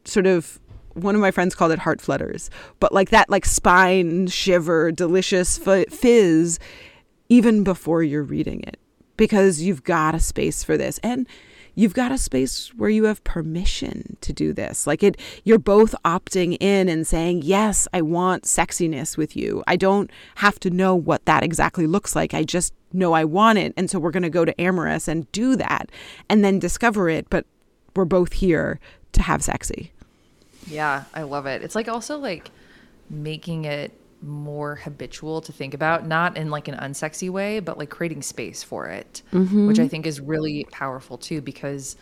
[0.04, 0.58] sort of
[0.94, 2.50] one of my friends called it heart flutters,
[2.80, 6.58] but like that, like spine shiver, delicious fizz,
[7.28, 8.78] even before you're reading it,
[9.16, 10.98] because you've got a space for this.
[11.02, 11.26] And
[11.74, 14.86] you've got a space where you have permission to do this.
[14.86, 19.62] Like it, you're both opting in and saying, Yes, I want sexiness with you.
[19.66, 22.34] I don't have to know what that exactly looks like.
[22.34, 23.72] I just know I want it.
[23.76, 25.90] And so we're going to go to Amorus and do that
[26.28, 27.28] and then discover it.
[27.30, 27.46] But
[27.96, 28.78] we're both here
[29.12, 29.92] to have sexy.
[30.66, 31.62] Yeah, I love it.
[31.62, 32.50] It's like also like
[33.10, 37.90] making it more habitual to think about, not in like an unsexy way, but like
[37.90, 39.66] creating space for it, mm-hmm.
[39.66, 41.96] which I think is really powerful too because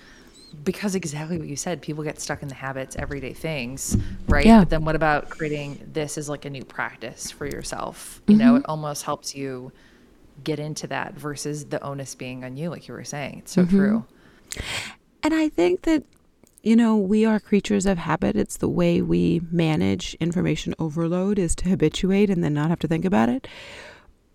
[0.65, 3.97] because exactly what you said, people get stuck in the habits, everyday things,
[4.27, 4.45] right?
[4.45, 4.61] Yeah.
[4.61, 8.21] But then what about creating this as like a new practice for yourself?
[8.27, 8.45] You mm-hmm.
[8.45, 9.71] know, it almost helps you
[10.43, 13.39] get into that versus the onus being on you, like you were saying.
[13.39, 13.77] It's so mm-hmm.
[13.77, 14.05] true.
[15.23, 16.03] And I think that
[16.63, 18.37] you know, we are creatures of habit.
[18.37, 22.89] It's the way we manage information overload is to habituate and then not have to
[22.89, 23.49] think about it.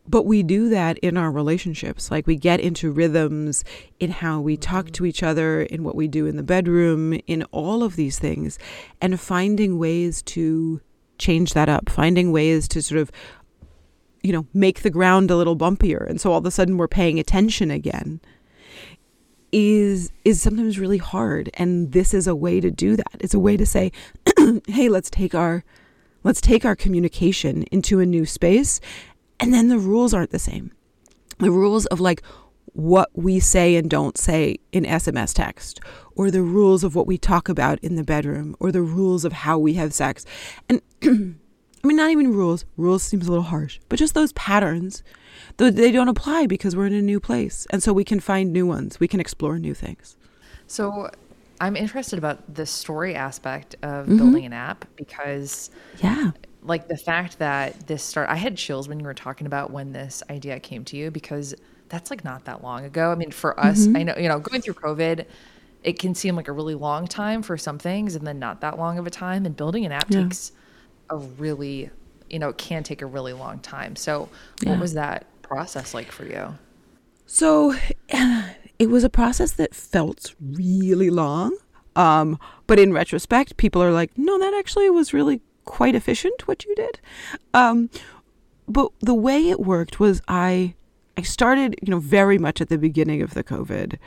[0.08, 2.12] But we do that in our relationships.
[2.12, 3.64] Like we get into rhythms
[4.00, 7.44] in how we talk to each other, in what we do in the bedroom, in
[7.52, 8.60] all of these things,
[9.02, 10.82] and finding ways to
[11.18, 13.12] change that up, finding ways to sort of
[14.22, 16.10] you know, make the ground a little bumpier.
[16.10, 18.20] And so all of a sudden we're paying attention again
[19.56, 21.50] is is sometimes really hard.
[21.54, 23.15] And this is a way to do that.
[23.22, 23.94] It's a way to say
[24.68, 25.63] hey let's take our
[26.24, 28.82] let's take our communication into a new space.
[29.39, 30.74] And then the rules aren't the same.
[31.38, 32.22] The rules of like
[32.74, 35.80] what we say and don't say in SMS text,
[36.18, 39.32] or the rules of what we talk about in the bedroom, or the rules of
[39.32, 40.26] how we have sex.
[40.68, 40.82] And
[41.86, 45.04] I mean, not even rules, rules seems a little harsh, but just those patterns,
[45.58, 47.67] though they don't apply because we're in a new place.
[47.69, 50.17] And so we can find new ones, we can explore new things.
[50.65, 51.12] So
[51.62, 54.17] I'm interested about the story aspect of mm-hmm.
[54.17, 55.69] building an app because,
[56.02, 56.32] yeah,
[56.63, 59.93] like the fact that this start, I had chills when you were talking about when
[59.93, 61.54] this idea came to you because
[61.89, 63.12] that's like not that long ago.
[63.12, 63.98] I mean, for us, mm-hmm.
[63.98, 65.28] I know, you know, going through COVID,
[65.84, 68.80] it can seem like a really long time for some things and then not that
[68.80, 69.45] long of a time.
[69.45, 70.24] And building an app yeah.
[70.24, 70.52] takes
[71.10, 71.89] a really,
[72.30, 73.96] you know, it can take a really long time.
[73.96, 74.30] So,
[74.62, 74.72] yeah.
[74.72, 76.58] what was that process like for you?
[77.26, 77.76] So,
[78.80, 81.58] it was a process that felt really long.
[81.96, 86.65] Um, but in retrospect, people are like, no, that actually was really quite efficient what
[86.65, 87.00] you did.
[87.54, 87.89] Um,
[88.68, 90.76] but the way it worked was I
[91.18, 93.98] I started, you know, very much at the beginning of the COVID.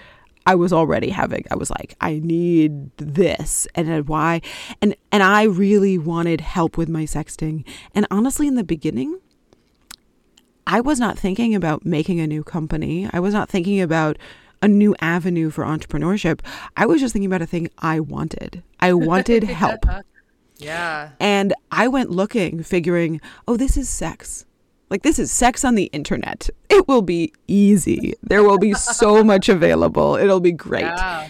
[0.48, 4.40] I was already having I was like I need this and why
[4.80, 7.66] and and I really wanted help with my sexting.
[7.94, 9.20] And honestly in the beginning
[10.66, 13.10] I was not thinking about making a new company.
[13.12, 14.16] I was not thinking about
[14.62, 16.40] a new avenue for entrepreneurship.
[16.78, 18.62] I was just thinking about a thing I wanted.
[18.80, 19.84] I wanted help.
[20.56, 21.10] yeah.
[21.20, 24.46] And I went looking, figuring, oh, this is sex.
[24.90, 26.48] Like, this is sex on the internet.
[26.68, 28.14] It will be easy.
[28.22, 30.16] There will be so much available.
[30.16, 30.82] It'll be great.
[30.82, 31.28] Yeah.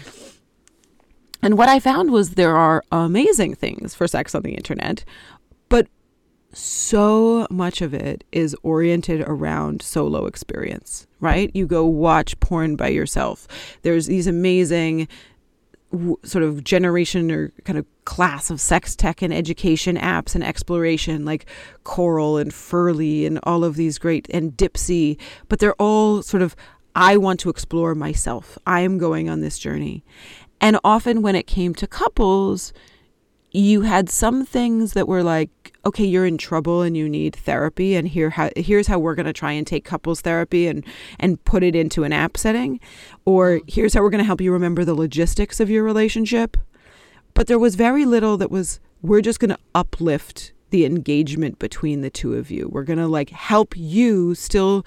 [1.43, 5.05] And what I found was there are amazing things for sex on the internet,
[5.69, 5.87] but
[6.53, 11.51] so much of it is oriented around solo experience, right?
[11.55, 13.47] You go watch porn by yourself.
[13.83, 15.09] There's these amazing
[16.23, 21.25] sort of generation or kind of class of sex tech and education apps and exploration
[21.25, 21.47] like
[21.85, 26.55] Coral and Ferly and all of these great and Dipsea, but they're all sort of
[26.95, 28.59] I want to explore myself.
[28.67, 30.05] I am going on this journey.
[30.61, 32.73] And often when it came to couples,
[33.51, 37.95] you had some things that were like okay you're in trouble and you need therapy
[37.95, 40.85] and here how, here's how we're going to try and take couples therapy and
[41.19, 42.79] and put it into an app setting
[43.25, 43.65] or mm-hmm.
[43.69, 46.57] here's how we're going to help you remember the logistics of your relationship.
[47.35, 52.01] But there was very little that was we're just going to uplift the engagement between
[52.01, 52.69] the two of you.
[52.71, 54.85] We're going to like help you still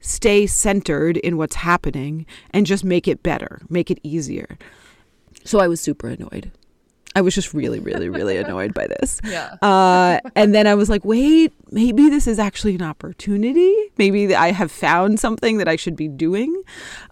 [0.00, 4.56] stay centered in what's happening and just make it better make it easier.
[5.44, 6.52] So i was super annoyed
[7.18, 9.20] I was just really, really, really annoyed by this.
[9.24, 9.56] Yeah.
[9.60, 13.74] Uh, and then I was like, wait, maybe this is actually an opportunity.
[13.96, 16.62] Maybe I have found something that I should be doing.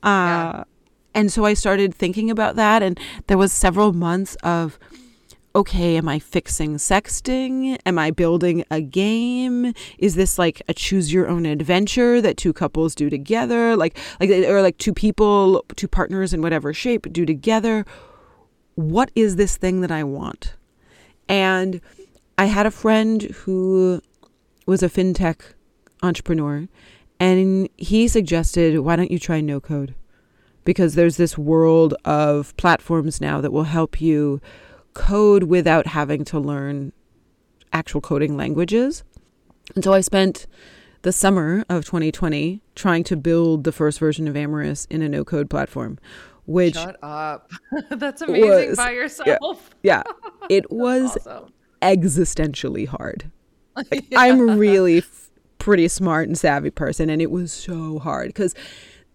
[0.05, 0.65] Uh, yeah.
[1.13, 2.85] And so I started thinking about that.
[2.85, 4.79] And there was several months of,
[5.57, 7.77] okay, am I fixing sexting?
[7.85, 9.73] Am I building a game?
[9.99, 13.75] Is this like a choose your own adventure that two couples do together?
[13.75, 17.85] Like, like, or like two people, two partners in whatever shape do together?
[18.77, 20.55] What is this thing that I want?
[21.29, 21.81] And
[22.39, 24.01] I had a friend who
[24.67, 25.41] was a fintech
[26.03, 26.69] entrepreneur,
[27.19, 29.95] and he suggested, why don't you try no code?
[30.65, 34.41] Because there's this world of platforms now that will help you
[34.93, 36.93] code without having to learn
[37.73, 39.03] actual coding languages.
[39.75, 40.47] And so I spent
[41.03, 45.25] the summer of 2020 trying to build the first version of Amorus in a no
[45.25, 45.99] code platform,
[46.47, 47.51] which shut up
[47.91, 50.29] that's amazing was, by yourself yeah, yeah.
[50.51, 51.53] it was awesome.
[51.83, 53.31] existentially hard
[53.77, 54.21] like, yeah.
[54.21, 58.55] i'm really f- pretty smart and savvy person and it was so hard because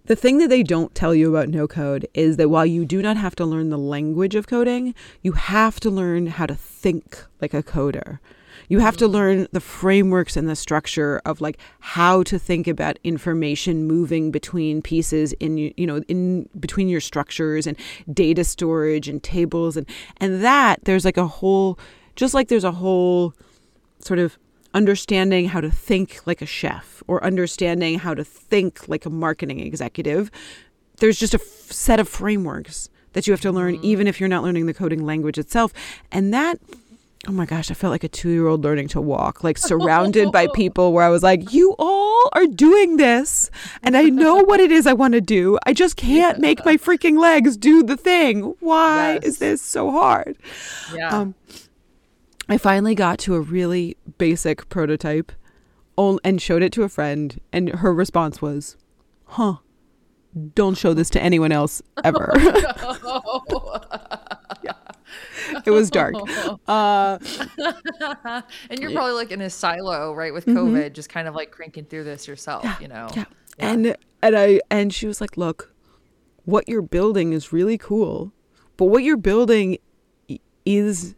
[0.06, 3.02] the thing that they don't tell you about no code is that while you do
[3.02, 7.24] not have to learn the language of coding you have to learn how to think
[7.40, 8.20] like a coder
[8.70, 13.00] you have to learn the frameworks and the structure of like how to think about
[13.04, 17.78] information moving between pieces in you know in between your structures and
[18.14, 19.88] data storage and tables and
[20.18, 21.78] and that there's like a whole
[22.16, 23.34] just like there's a whole
[24.00, 24.38] sort of
[24.74, 29.60] understanding how to think like a chef or understanding how to think like a marketing
[29.60, 30.32] executive
[30.98, 33.86] there's just a f- set of frameworks that you have to learn mm-hmm.
[33.86, 35.74] even if you're not learning the coding language itself
[36.12, 36.58] and that
[37.28, 40.32] oh my gosh, I felt like a two year old learning to walk, like surrounded
[40.32, 43.50] by people where I was like, you all are doing this.
[43.84, 45.60] And I know what it is I want to do.
[45.66, 46.42] I just can't yeah.
[46.42, 48.56] make my freaking legs do the thing.
[48.60, 49.24] Why yes.
[49.24, 50.38] is this so hard?
[50.94, 51.10] Yeah.
[51.10, 51.36] Um,
[52.50, 55.32] I finally got to a really basic prototype
[56.24, 58.76] and showed it to a friend, and her response was,
[59.26, 59.58] "Huh."
[60.56, 62.32] Don't show this to anyone else ever.
[65.66, 66.16] it was dark.
[66.68, 67.18] Uh,
[68.70, 70.56] and you're probably like in a silo, right, with Mhm.
[70.56, 73.08] COVID, just kind of like cranking through this yourself, you know?
[73.16, 73.26] yeah.
[73.58, 73.70] Yeah.
[73.72, 75.74] And and I and she was like, "Look,
[76.46, 78.32] what you're building is really cool,
[78.78, 79.78] but what you're building
[80.66, 81.16] is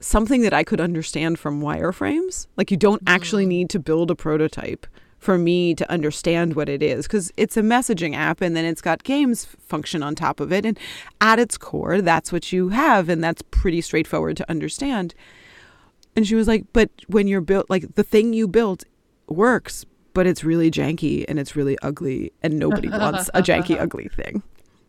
[0.00, 2.46] something that I could understand from wireframes.
[2.56, 4.86] Like you don't actually need to build a prototype
[5.18, 8.80] for me to understand what it is cuz it's a messaging app and then it's
[8.80, 10.78] got games function on top of it and
[11.20, 15.14] at its core that's what you have and that's pretty straightforward to understand."
[16.16, 18.84] And she was like, "But when you're built like the thing you built
[19.28, 24.08] works, but it's really janky and it's really ugly and nobody wants a janky ugly
[24.08, 24.42] thing."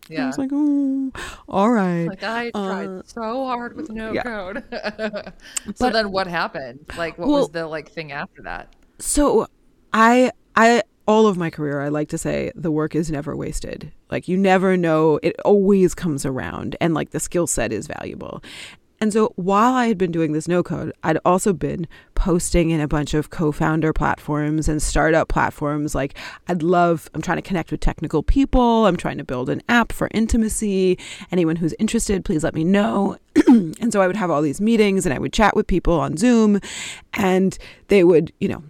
[0.09, 0.23] Yeah.
[0.23, 1.11] I was like, "Oh,
[1.47, 4.23] all right." Like I tried Uh, so hard with no yeah.
[4.23, 4.63] code.
[4.71, 6.79] so But- then what happened?
[6.97, 8.73] Like what Well- was the like thing after that?
[8.99, 9.45] So
[9.93, 13.91] I I all of my career I like to say the work is never wasted.
[14.11, 18.43] Like you never know it always comes around and like the skill set is valuable.
[19.01, 22.81] And so while I had been doing this no code, I'd also been posting in
[22.81, 26.17] a bunch of co-founder platforms and startup platforms like
[26.49, 29.93] I'd love I'm trying to connect with technical people, I'm trying to build an app
[29.93, 30.99] for intimacy.
[31.31, 33.17] Anyone who's interested, please let me know.
[33.47, 36.17] and so I would have all these meetings and I would chat with people on
[36.17, 36.59] Zoom
[37.13, 38.63] and they would, you know,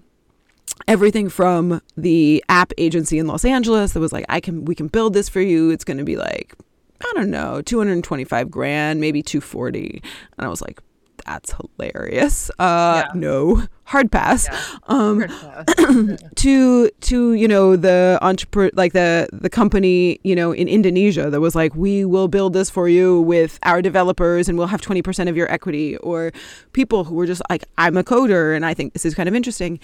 [0.88, 4.88] everything from the app agency in Los Angeles that was like, I can, we can
[4.88, 5.70] build this for you.
[5.70, 6.54] It's going to be like,
[7.02, 10.02] I don't know, 225 grand, maybe 240.
[10.38, 10.82] And I was like,
[11.26, 12.50] that's hilarious.
[12.60, 13.12] Uh, Yeah.
[13.14, 14.48] no, hard pass.
[14.50, 14.60] Yeah.
[14.88, 16.32] Um, Heard that.
[16.38, 21.42] to to you know the entrepreneur like the the company you know in Indonesia that
[21.42, 25.28] was like we will build this for you with our developers and we'll have 20%
[25.30, 26.32] of your equity or
[26.74, 29.36] people who were just like I'm a coder and I think this is kind of
[29.36, 29.80] interesting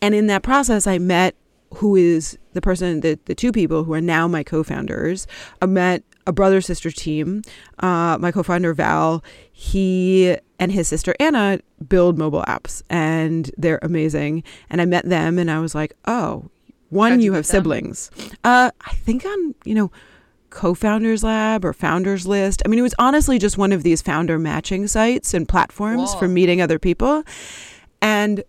[0.00, 1.34] and in that process I met
[1.76, 5.26] who is the person the, the two people who are now my co-founders.
[5.60, 7.42] I met a brother sister team
[7.80, 9.22] uh, my co-founder Val.
[9.52, 14.44] He and his sister Anna build mobile apps and they're amazing.
[14.70, 16.50] And I met them and I was like oh
[16.90, 18.10] one you you have siblings.
[18.44, 19.90] Uh, I think on you know
[20.50, 22.62] co-founders lab or founders list.
[22.64, 26.28] I mean it was honestly just one of these founder matching sites and platforms for
[26.28, 27.24] meeting other people.
[28.00, 28.44] And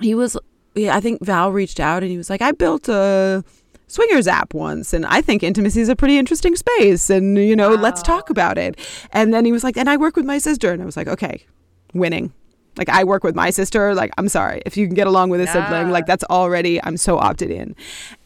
[0.00, 0.36] he was
[0.74, 3.44] yeah, I think Val reached out and he was like, I built a
[3.86, 7.70] swingers app once and I think intimacy is a pretty interesting space and you know,
[7.74, 8.78] let's talk about it.
[9.12, 11.08] And then he was like, and I work with my sister and I was like,
[11.08, 11.44] okay,
[11.92, 12.32] winning.
[12.76, 14.62] Like I work with my sister, like I'm sorry.
[14.64, 17.74] If you can get along with a sibling, like that's already I'm so opted in.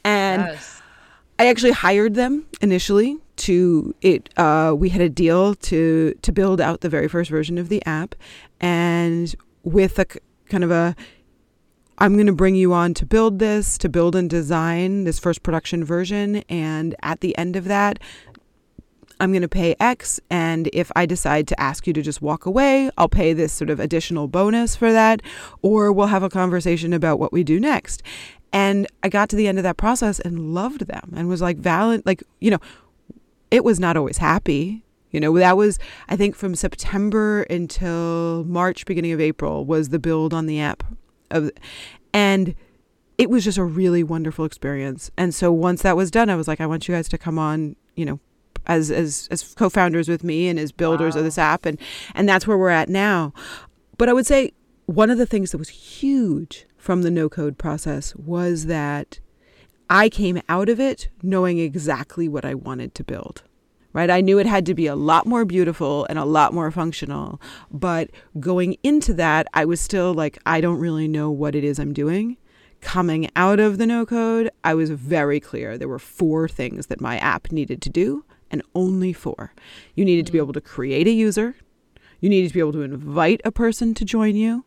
[0.05, 0.83] And yes.
[1.39, 4.29] I actually hired them initially to it.
[4.39, 7.85] Uh, we had a deal to to build out the very first version of the
[7.87, 8.15] app,
[8.61, 10.07] and with a
[10.49, 10.95] kind of a,
[11.99, 15.43] I'm going to bring you on to build this, to build and design this first
[15.43, 17.99] production version, and at the end of that.
[19.21, 22.47] I'm going to pay X, and if I decide to ask you to just walk
[22.47, 25.23] away, I'll pay this sort of additional bonus for that,
[25.63, 28.03] or we'll have a conversation about what we do next.
[28.53, 31.59] And I got to the end of that process and loved them and was like,
[31.59, 32.59] valid, like, you know,
[33.53, 34.83] it was not always happy.
[35.13, 35.79] You know, that was,
[36.09, 40.83] I think, from September until March, beginning of April, was the build on the app.
[41.31, 41.51] Of,
[42.13, 42.55] and
[43.19, 45.11] it was just a really wonderful experience.
[45.17, 47.39] And so once that was done, I was like, I want you guys to come
[47.39, 48.21] on, you know,
[48.67, 51.79] as as as co-founders with me and as builders of this app and
[52.15, 53.33] and that's where we're at now.
[53.99, 54.53] But I would say
[54.87, 59.21] one of the things that was huge from the no code process was that
[59.89, 63.43] I came out of it knowing exactly what I wanted to build.
[63.95, 64.11] Right?
[64.11, 67.41] I knew it had to be a lot more beautiful and a lot more functional,
[67.71, 71.79] but going into that, I was still like I don't really know what it is
[71.79, 72.37] I'm doing.
[72.81, 77.01] Coming out of the no code, I was very clear there were four things that
[77.01, 79.55] my app needed to do and only four.
[79.95, 80.43] You needed to be mm.
[80.43, 81.55] able to create a user,
[82.21, 84.65] you needed to be able to invite a person to join you.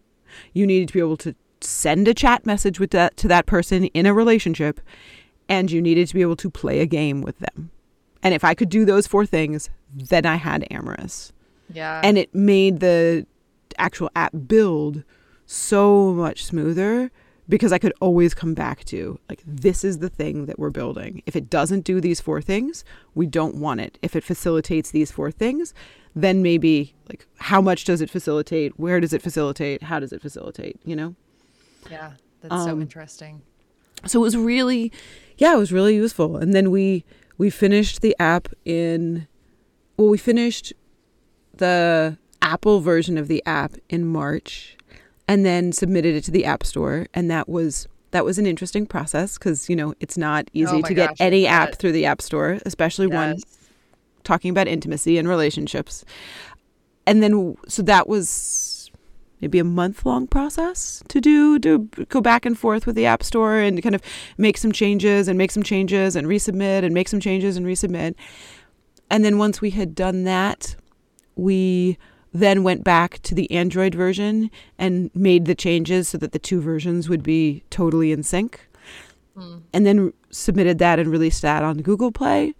[0.53, 3.85] You needed to be able to send a chat message with that to that person
[3.85, 4.79] in a relationship,
[5.49, 7.71] and you needed to be able to play a game with them.
[8.27, 11.31] And if I could do those four things, then I had Amorus.
[11.71, 12.01] Yeah.
[12.03, 13.25] And it made the
[13.77, 15.05] actual app build
[15.45, 17.09] so much smoother
[17.47, 21.23] because I could always come back to like this is the thing that we're building.
[21.25, 22.83] If it doesn't do these four things,
[23.15, 23.97] we don't want it.
[24.01, 25.73] If it facilitates these four things,
[26.13, 28.77] then maybe like how much does it facilitate?
[28.77, 29.83] Where does it facilitate?
[29.83, 31.15] How does it facilitate, you know?
[31.89, 32.11] yeah.
[32.41, 33.41] That's so um, interesting.
[34.05, 34.91] so it was really
[35.37, 37.05] yeah it was really useful and then we
[37.37, 39.27] we finished the app in
[39.97, 40.73] well we finished
[41.53, 44.77] the apple version of the app in march
[45.27, 47.07] and then submitted it to the App Store.
[47.13, 50.81] And that was that was an interesting process because you know it's not easy Oh
[50.81, 53.37] to get gosh, any I app through the App Store, especially one
[54.23, 56.05] talking about intimacy and relationships.
[57.05, 58.27] And then, so that was
[59.41, 61.79] maybe a month long process to do, to
[62.09, 64.01] go back and forth with the App Store and kind of
[64.37, 68.15] make some changes and make some changes and resubmit and make some changes and resubmit.
[69.09, 70.75] And then once we had done that,
[71.35, 71.97] we
[72.33, 76.59] then went back to the Android version and made the changes so that the two
[76.59, 78.67] versions would be totally in sync.
[79.71, 82.53] And then submitted that and released that on Google Play.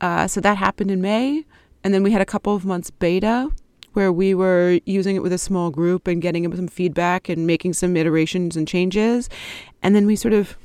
[0.00, 1.44] Uh, so that happened in May.
[1.82, 3.50] And then we had a couple of months beta
[3.94, 7.72] where we were using it with a small group and getting some feedback and making
[7.72, 9.28] some iterations and changes.
[9.82, 10.56] And then we sort of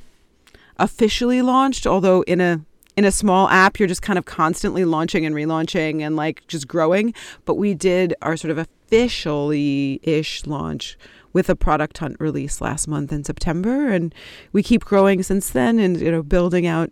[0.77, 2.61] officially launched, although in a
[2.97, 6.67] in a small app you're just kind of constantly launching and relaunching and like just
[6.67, 7.13] growing.
[7.45, 10.97] But we did our sort of officially ish launch
[11.31, 14.13] with a product hunt release last month in September and
[14.51, 16.91] we keep growing since then and you know building out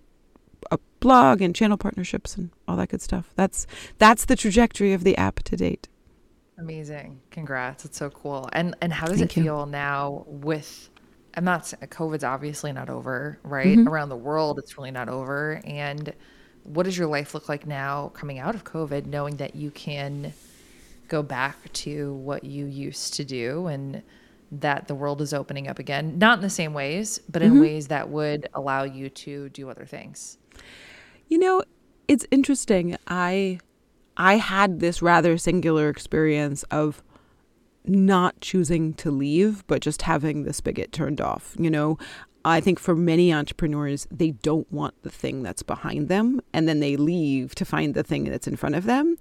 [0.71, 3.31] a blog and channel partnerships and all that good stuff.
[3.35, 3.67] That's
[3.97, 5.87] that's the trajectory of the app to date.
[6.59, 7.19] Amazing.
[7.29, 7.85] Congrats.
[7.85, 8.49] It's so cool.
[8.53, 9.43] And and how does Thank it you.
[9.43, 10.89] feel now with
[11.35, 13.77] I'm not COVID's obviously not over, right?
[13.77, 13.87] Mhm.
[13.87, 15.61] Around the world it's really not over.
[15.65, 16.13] And
[16.63, 20.33] what does your life look like now coming out of COVID, knowing that you can
[21.07, 24.01] go back to what you used to do and
[24.51, 27.87] that the world is opening up again, not in the same ways, but in ways
[27.87, 30.37] that would allow you to do other things.
[31.27, 31.63] You know,
[32.07, 32.97] it's interesting.
[33.07, 33.59] I
[34.17, 37.03] I had this rather singular experience of
[37.85, 41.55] not choosing to leave, but just having the spigot turned off.
[41.57, 41.97] You know,
[42.43, 46.79] I think for many entrepreneurs, they don't want the thing that's behind them, and then
[46.79, 49.17] they leave to find the thing that's in front of them.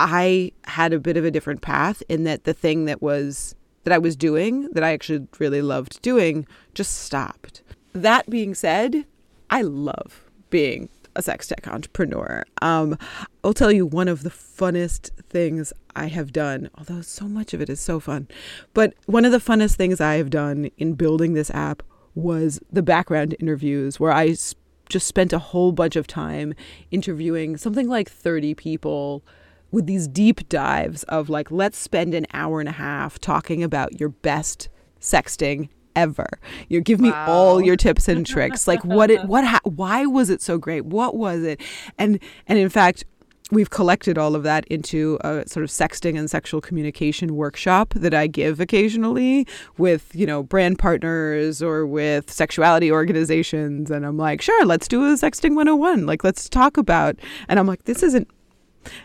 [0.00, 3.54] I had a bit of a different path in that the thing that was
[3.84, 7.62] that I was doing that I actually really loved doing just stopped.
[7.92, 9.04] That being said,
[9.50, 12.44] I love being a sex tech entrepreneur.
[12.62, 12.98] Um,
[13.42, 17.60] I'll tell you one of the funnest things I have done, although so much of
[17.60, 18.28] it is so fun.
[18.72, 21.82] But one of the funnest things I have done in building this app
[22.14, 24.54] was the background interviews where I s-
[24.88, 26.54] just spent a whole bunch of time
[26.90, 29.24] interviewing something like 30 people
[29.70, 33.98] with these deep dives of like, let's spend an hour and a half talking about
[33.98, 34.68] your best
[35.00, 36.26] sexting ever.
[36.68, 38.66] You give me all your tips and tricks.
[38.66, 40.84] Like what it, what, ha- why was it so great?
[40.84, 41.60] What was it?
[41.98, 43.04] And, and in fact,
[43.50, 48.14] we've collected all of that into a sort of sexting and sexual communication workshop that
[48.14, 49.46] I give occasionally
[49.78, 53.90] with, you know, brand partners or with sexuality organizations.
[53.90, 56.06] And I'm like, sure, let's do a sexting 101.
[56.06, 57.16] Like, let's talk about,
[57.48, 58.28] and I'm like, this isn't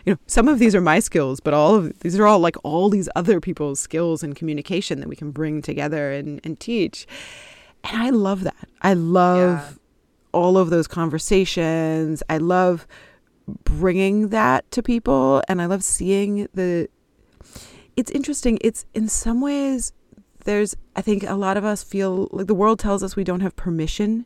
[0.04, 2.56] you know some of these are my skills but all of these are all like
[2.64, 7.06] all these other people's skills and communication that we can bring together and, and teach.
[7.84, 8.68] And i love that.
[8.82, 9.72] I love Yeah.
[10.32, 12.22] all of those conversations.
[12.28, 12.86] I love
[13.64, 16.88] bringing that to people and i love seeing the
[17.96, 18.56] it's interesting.
[18.62, 19.92] It's in some ways
[20.44, 23.40] there's i think a lot of us feel like the world tells us we don't
[23.40, 24.24] have permission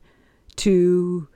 [0.56, 1.26] to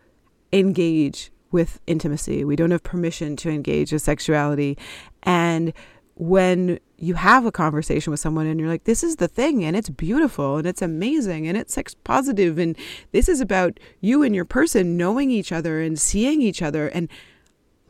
[0.53, 2.45] engage with intimacy.
[2.45, 4.77] We don't have permission to engage with sexuality.
[5.23, 5.73] And
[6.15, 9.77] when you have a conversation with someone and you're like, this is the thing, and
[9.77, 12.77] it's beautiful and it's amazing and it's sex positive, and
[13.13, 17.09] this is about you and your person knowing each other and seeing each other and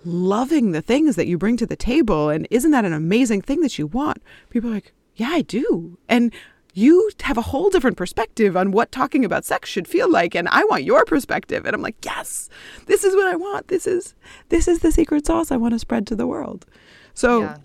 [0.05, 2.29] loving the things that you bring to the table.
[2.29, 4.23] And isn't that an amazing thing that you want?
[4.51, 5.99] People are like, yeah, I do.
[6.09, 6.33] And
[6.75, 10.49] you have a whole different perspective on what talking about sex should feel like and
[10.49, 12.49] I want your perspective and I'm like yes
[12.87, 14.15] this is what I want this is
[14.51, 16.67] this is the secret sauce I want to spread to the world
[17.15, 17.57] so Yeah.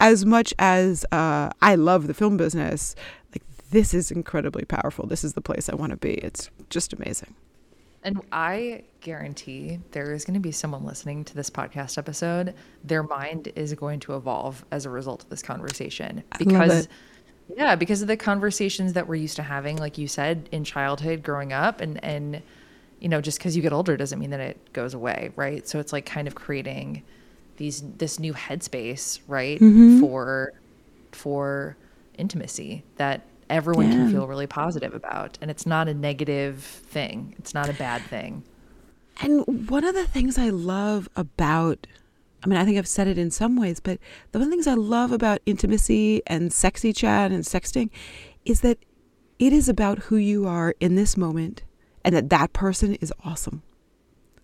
[0.00, 2.94] as much as uh, I love the film business
[3.32, 6.92] like this is incredibly powerful this is the place I want to be it's just
[6.92, 7.34] amazing
[8.02, 12.54] And I guarantee there is going to be someone listening to this podcast episode.
[12.84, 16.88] Their mind is going to evolve as a result of this conversation because.
[17.54, 21.22] Yeah, because of the conversations that we're used to having, like you said, in childhood,
[21.22, 22.42] growing up, and and
[22.98, 25.68] you know, just because you get older doesn't mean that it goes away, right?
[25.68, 27.02] So it's like kind of creating
[27.58, 30.00] these this new headspace, right, Mm-hmm.
[30.00, 30.52] for
[31.12, 31.76] for
[32.18, 37.54] intimacy that everyone can feel really positive about and it's not a negative thing it's
[37.54, 38.42] not a bad thing
[39.20, 41.86] And one of the things I love about,
[42.42, 43.98] I mean, I think I've said it in some ways, but
[44.32, 47.90] the one of the things I love about intimacy and sexy chat and sexting
[48.44, 48.78] is that
[49.38, 51.62] it is about who you are in this moment
[52.04, 53.62] and that that person is awesome.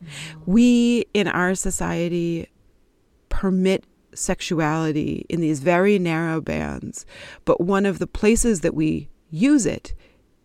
[0.03, 0.51] Mm-hmm.
[0.51, 2.49] We in our society
[3.28, 3.84] permit
[4.14, 7.07] sexuality in these very narrow bands,
[7.45, 9.95] but one of the places that we use it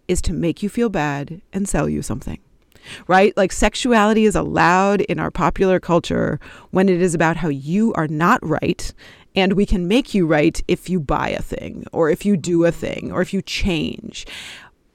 [0.07, 2.39] is to make you feel bad and sell you something.
[3.07, 3.35] Right?
[3.37, 6.39] Like sexuality is allowed in our popular culture
[6.71, 8.93] when it is about how you are not right
[9.35, 12.65] and we can make you right if you buy a thing or if you do
[12.65, 14.25] a thing or if you change.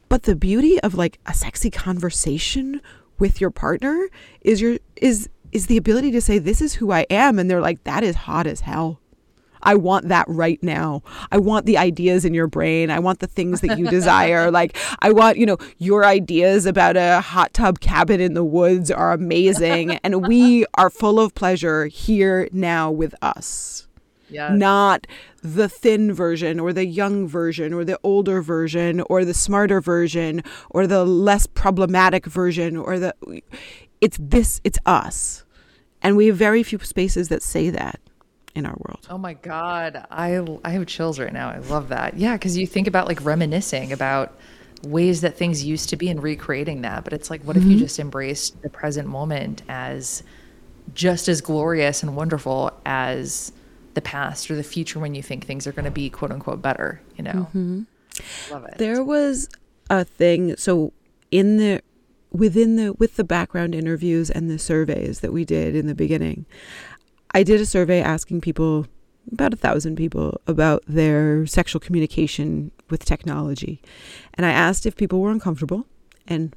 [0.09, 2.83] But the beauty of like a sexy conversation
[3.19, 4.09] with your partner
[4.41, 7.61] is your is is the ability to say this is who I am and they're
[7.61, 9.01] like that is hot as hell.
[9.63, 11.03] I want that right now.
[11.31, 12.91] I want the ideas in your brain.
[12.91, 14.51] I want the things that you desire.
[14.51, 18.91] like, I want, you know, your ideas about a hot tub cabin in the woods
[18.91, 19.93] are amazing.
[20.05, 23.87] and we are full of pleasure here now with us.
[24.29, 24.53] Yes.
[24.55, 25.07] Not
[25.43, 30.43] the thin version or the young version or the older version or the smarter version
[30.71, 33.15] or the less problematic version or the.
[34.01, 35.45] It's this, it's us.
[36.01, 38.01] And we have very few spaces that say that
[38.55, 39.07] in our world.
[39.09, 41.49] Oh my god, I I have chills right now.
[41.51, 42.17] I love that.
[42.17, 44.37] Yeah, cuz you think about like reminiscing about
[44.83, 47.67] ways that things used to be and recreating that, but it's like what mm-hmm.
[47.67, 47.85] if you mm-hmm.
[47.85, 50.23] just embraced the present moment as
[50.95, 53.53] just as glorious and wonderful as
[53.95, 56.61] the past or the future when you think things are going to be quote unquote
[56.61, 57.49] better, you know.
[57.55, 57.83] Mm-hmm.
[58.51, 58.79] Love it.
[58.79, 59.49] There was
[59.91, 60.93] a thing so
[61.31, 61.81] in the
[62.31, 66.47] within the with the background interviews and the surveys that we did in the beginning
[67.35, 68.87] I did a survey asking people,
[69.31, 73.81] about a thousand people, about their sexual communication with technology.
[74.35, 75.87] And I asked if people were uncomfortable,
[76.27, 76.55] and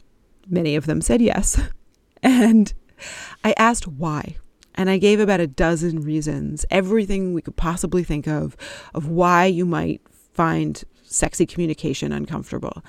[0.48, 1.62] many of them said yes.
[2.24, 2.74] and
[3.44, 4.38] I asked why.
[4.76, 8.58] And I gave about a dozen reasons, everything we could possibly think of,
[8.94, 10.02] of why you might
[10.34, 12.84] find sexy communication uncomfortable.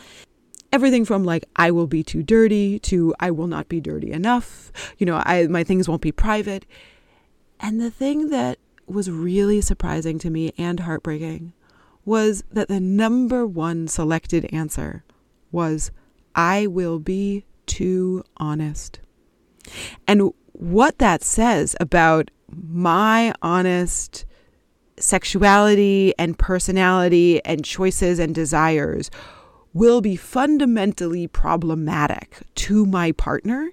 [0.72, 4.72] Everything from like, I will be too dirty to I will not be dirty enough.
[4.98, 6.66] You know, I, my things won't be private.
[7.60, 11.52] And the thing that was really surprising to me and heartbreaking
[12.04, 15.04] was that the number one selected answer
[15.50, 15.90] was,
[16.34, 19.00] I will be too honest.
[20.06, 24.24] And what that says about my honest
[24.98, 29.10] sexuality and personality and choices and desires
[29.74, 33.70] will be fundamentally problematic to my partner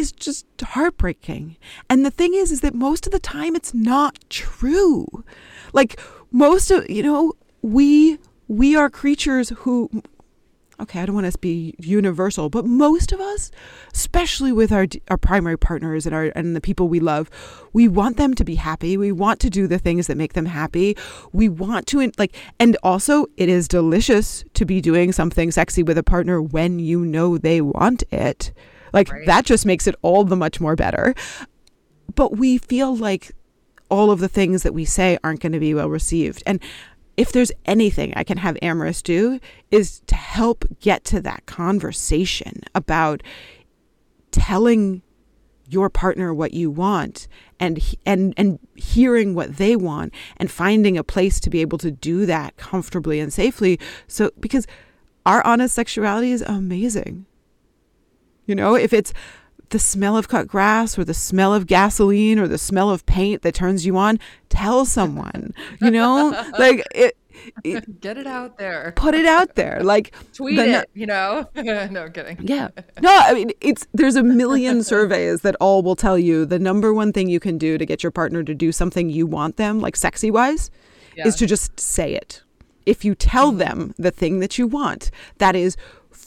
[0.00, 1.56] is just heartbreaking.
[1.88, 5.06] And the thing is, is that most of the time it's not true.
[5.72, 6.00] Like
[6.32, 10.02] most of, you know, we, we are creatures who,
[10.80, 13.50] okay, I don't want us to be universal, but most of us,
[13.92, 17.30] especially with our our primary partners and our and the people we love,
[17.72, 18.96] we want them to be happy.
[18.96, 20.96] We want to do the things that make them happy.
[21.32, 25.98] We want to like and also it is delicious to be doing something sexy with
[25.98, 28.52] a partner when you know they want it.
[28.92, 29.26] Like right.
[29.26, 31.14] that just makes it all the much more better.
[32.14, 33.32] But we feel like
[33.88, 36.42] all of the things that we say aren't going to be well received.
[36.46, 36.60] And
[37.16, 42.62] if there's anything I can have Amorus do is to help get to that conversation
[42.74, 43.22] about
[44.30, 45.02] telling
[45.68, 47.28] your partner what you want
[47.60, 51.90] and and and hearing what they want and finding a place to be able to
[51.90, 53.78] do that comfortably and safely
[54.08, 54.66] so because
[55.26, 57.24] our honest sexuality is amazing
[58.50, 59.12] you know, if it's
[59.68, 63.42] the smell of cut grass or the smell of gasoline or the smell of paint
[63.42, 65.54] that turns you on, tell someone.
[65.80, 67.16] You know, like it,
[67.62, 68.92] it, Get it out there.
[68.96, 69.84] Put it out there.
[69.84, 71.48] Like tweet the, it, you know.
[71.54, 72.38] no I'm kidding.
[72.40, 72.70] Yeah.
[73.00, 76.92] No, I mean it's there's a million surveys that all will tell you the number
[76.92, 79.80] one thing you can do to get your partner to do something you want them,
[79.80, 80.72] like sexy wise,
[81.16, 81.28] yeah.
[81.28, 82.42] is to just say it.
[82.86, 83.58] If you tell mm-hmm.
[83.58, 85.76] them the thing that you want, that is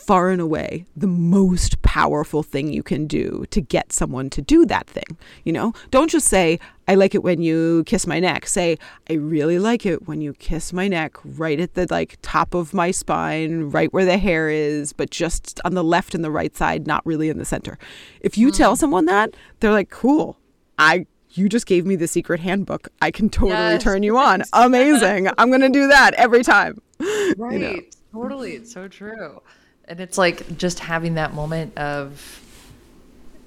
[0.03, 4.65] far and away the most powerful thing you can do to get someone to do
[4.65, 5.17] that thing.
[5.43, 8.47] You know, don't just say, I like it when you kiss my neck.
[8.47, 8.77] Say,
[9.09, 12.73] I really like it when you kiss my neck right at the like top of
[12.73, 16.55] my spine, right where the hair is, but just on the left and the right
[16.55, 17.77] side, not really in the center.
[18.19, 18.57] If you mm.
[18.57, 20.37] tell someone that, they're like, cool.
[20.77, 22.89] I you just gave me the secret handbook.
[23.01, 23.83] I can totally yes.
[23.83, 24.43] turn you on.
[24.53, 25.29] Amazing.
[25.37, 26.81] I'm going to do that every time.
[26.99, 27.37] Right.
[27.53, 27.81] You know?
[28.13, 28.51] Totally.
[28.53, 29.41] It's so true.
[29.85, 32.41] And it's like just having that moment of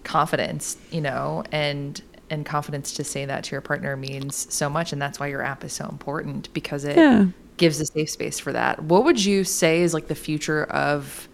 [0.05, 4.93] confidence, you know, and and confidence to say that to your partner means so much
[4.93, 7.27] and that's why your app is so important because it yeah.
[7.57, 8.83] gives a safe space for that.
[8.83, 11.29] What would you say is like the future of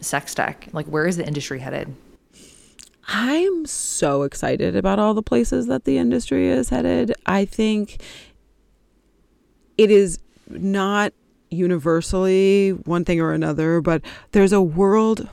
[0.00, 0.68] sex tech?
[0.72, 1.94] Like where is the industry headed?
[3.08, 7.12] I'm so excited about all the places that the industry is headed.
[7.24, 8.00] I think
[9.78, 11.12] it is not
[11.50, 15.28] universally one thing or another, but there's a world.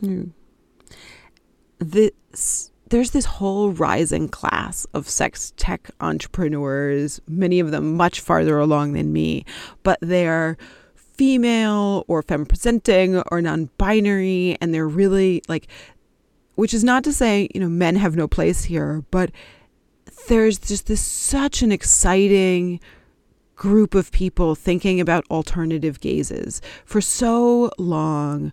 [0.00, 0.24] Hmm,
[1.78, 8.58] this there's this whole rising class of sex tech entrepreneurs, many of them much farther
[8.58, 9.44] along than me,
[9.82, 10.56] but they're
[10.94, 15.66] female or femme presenting or non binary, and they're really like,
[16.54, 19.30] which is not to say, you know, men have no place here, but
[20.28, 22.80] there's just this such an exciting
[23.58, 26.62] group of people thinking about alternative gazes.
[26.86, 28.52] For so long,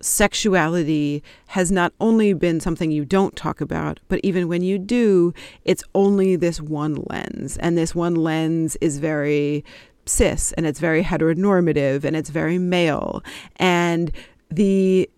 [0.00, 5.34] sexuality has not only been something you don't talk about, but even when you do,
[5.64, 7.56] it's only this one lens.
[7.58, 9.64] And this one lens is very
[10.06, 13.22] cis and it's very heteronormative and it's very male.
[13.56, 14.12] And
[14.50, 15.10] the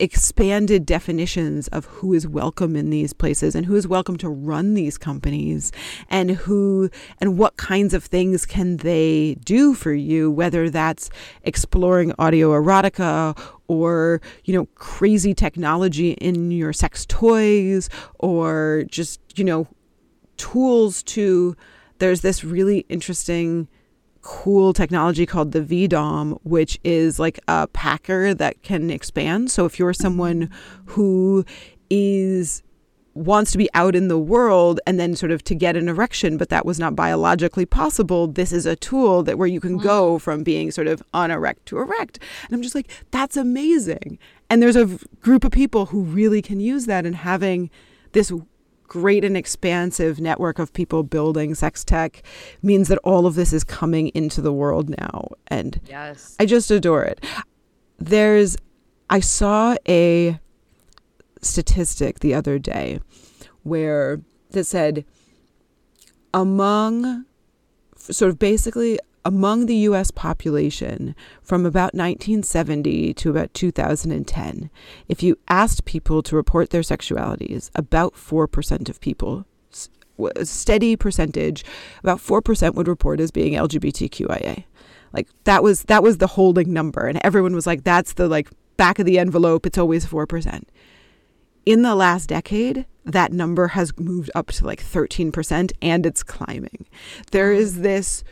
[0.00, 4.72] expanded definitions of who is welcome in these places and who is welcome to run
[4.72, 5.70] these companies
[6.08, 6.88] and who
[7.18, 11.10] and what kinds of things can they do for you whether that's
[11.42, 13.38] exploring audio erotica
[13.68, 19.68] or you know crazy technology in your sex toys or just you know
[20.38, 21.54] tools to
[21.98, 23.68] there's this really interesting
[24.30, 29.50] cool technology called the VDOM, which is like a packer that can expand.
[29.50, 30.48] So if you're someone
[30.86, 31.44] who
[31.90, 32.62] is
[33.14, 36.36] wants to be out in the world and then sort of to get an erection
[36.36, 40.14] but that was not biologically possible this is a tool that where you can go
[40.14, 40.20] mm.
[40.20, 44.16] from being sort of unerect to erect and i'm just like that's amazing
[44.48, 44.86] and there's a
[45.20, 47.68] group of people who really can use that and having
[48.12, 48.32] this
[48.90, 52.24] great and expansive network of people building sex tech
[52.60, 55.28] means that all of this is coming into the world now.
[55.46, 56.36] And yes.
[56.40, 57.24] I just adore it.
[57.98, 58.56] There's,
[59.08, 60.40] I saw a
[61.40, 62.98] statistic the other day
[63.62, 64.20] where
[64.50, 65.04] that said
[66.34, 67.24] among
[67.96, 74.70] sort of basically among the US population from about 1970 to about 2010,
[75.08, 79.46] if you asked people to report their sexualities, about 4% of people,
[80.36, 81.64] a steady percentage,
[82.02, 84.64] about 4% would report as being LGBTQIA.
[85.12, 88.48] Like that was that was the holding number and everyone was like that's the like
[88.76, 90.62] back of the envelope, it's always 4%.
[91.66, 96.86] In the last decade, that number has moved up to like 13% and it's climbing.
[97.32, 98.24] There is this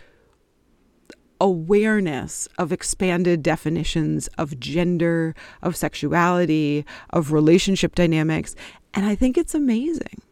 [1.41, 8.55] awareness of expanded definitions of gender, of sexuality, of relationship dynamics.
[8.95, 10.23] And I think it's amazing.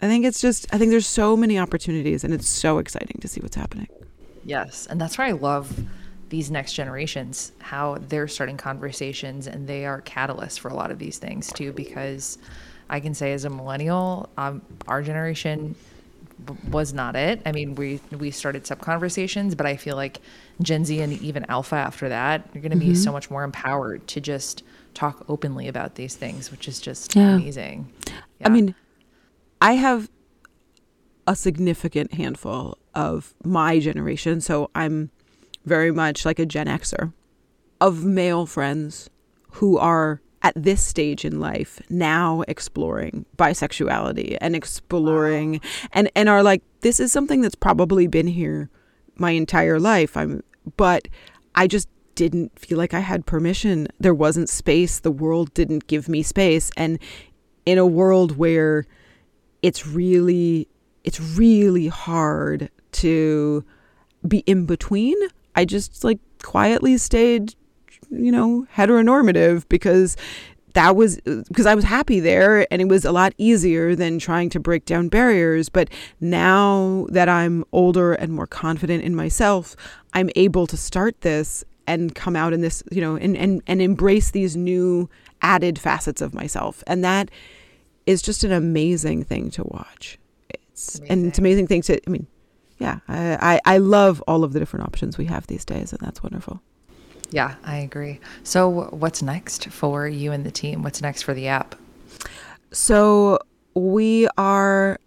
[0.00, 3.28] I think it's just, I think there's so many opportunities and it's so exciting to
[3.28, 3.88] see what's happening.
[4.44, 4.86] Yes.
[4.86, 5.84] And that's why I love
[6.30, 10.98] these next generations, how they're starting conversations and they are catalysts for a lot of
[10.98, 12.38] these things too, because
[12.88, 15.74] I can say as a millennial, um, our generation
[16.70, 17.42] was not it.
[17.46, 20.20] I mean, we we started sub conversations, but I feel like
[20.62, 22.94] Gen Z and even Alpha after that, you're going to be mm-hmm.
[22.94, 24.62] so much more empowered to just
[24.94, 27.34] talk openly about these things, which is just yeah.
[27.34, 27.92] amazing.
[28.06, 28.12] Yeah.
[28.42, 28.74] I mean,
[29.60, 30.10] I have
[31.26, 35.10] a significant handful of my generation, so I'm
[35.64, 37.12] very much like a Gen Xer
[37.80, 39.10] of male friends
[39.52, 45.58] who are at this stage in life now exploring bisexuality and exploring wow.
[45.92, 48.70] and and are like this is something that's probably been here
[49.20, 50.16] my entire life.
[50.16, 50.42] I'm
[50.76, 51.06] but
[51.54, 53.86] i just didn't feel like i had permission.
[54.00, 54.98] There wasn't space.
[54.98, 56.70] The world didn't give me space.
[56.76, 56.98] And
[57.66, 58.86] in a world where
[59.62, 60.66] it's really
[61.04, 63.64] it's really hard to
[64.26, 65.16] be in between
[65.54, 67.54] i just like quietly stayed
[68.10, 70.16] you know, heteronormative because
[70.74, 74.50] that was because I was happy there and it was a lot easier than trying
[74.50, 75.68] to break down barriers.
[75.68, 75.90] But
[76.20, 79.76] now that I'm older and more confident in myself,
[80.12, 83.82] I'm able to start this and come out in this, you know, and, and, and
[83.82, 85.08] embrace these new
[85.42, 86.84] added facets of myself.
[86.86, 87.30] And that
[88.06, 90.18] is just an amazing thing to watch.
[90.50, 91.12] It's amazing.
[91.12, 92.26] and it's amazing thing to I mean,
[92.78, 96.00] yeah, I, I, I love all of the different options we have these days and
[96.00, 96.62] that's wonderful.
[97.30, 98.20] Yeah, I agree.
[98.42, 100.82] So, what's next for you and the team?
[100.82, 101.76] What's next for the app?
[102.72, 103.38] So,
[103.74, 104.98] we are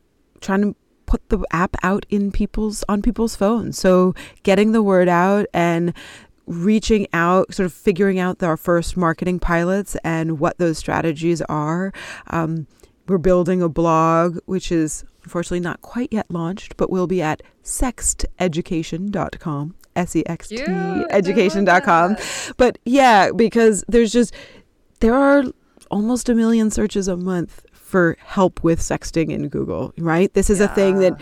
[0.41, 3.78] trying to put the app out in people's on people's phones.
[3.78, 5.93] So, getting the word out and
[6.45, 11.93] reaching out, sort of figuring out our first marketing pilots and what those strategies are.
[12.28, 12.67] Um,
[13.07, 17.43] we're building a blog, which is unfortunately not quite yet launched, but will be at
[17.63, 19.76] sexteducation.com.
[19.96, 20.64] S E X T
[21.10, 22.18] education.com.
[22.58, 24.34] But yeah, because there's just,
[25.00, 25.44] there are
[25.91, 30.34] almost a million searches a month for help with sexting in Google, right?
[30.34, 30.66] This is yeah.
[30.66, 31.20] a thing that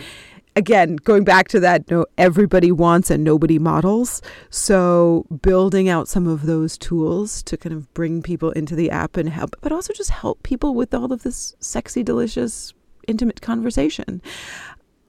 [0.55, 4.22] again, going back to that, no, everybody wants and nobody models.
[4.49, 9.17] So building out some of those tools to kind of bring people into the app
[9.17, 12.74] and help, but also just help people with all of this sexy, delicious,
[13.07, 14.22] intimate conversation.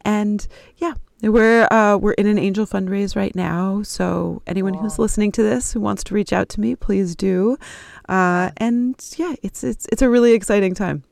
[0.05, 0.47] And
[0.77, 0.95] yeah,
[1.31, 3.83] we're uh, we're in an angel fundraise right now.
[3.83, 7.57] So anyone who's listening to this who wants to reach out to me, please do.
[8.09, 11.05] Uh, and yeah, it's it's it's a really exciting time.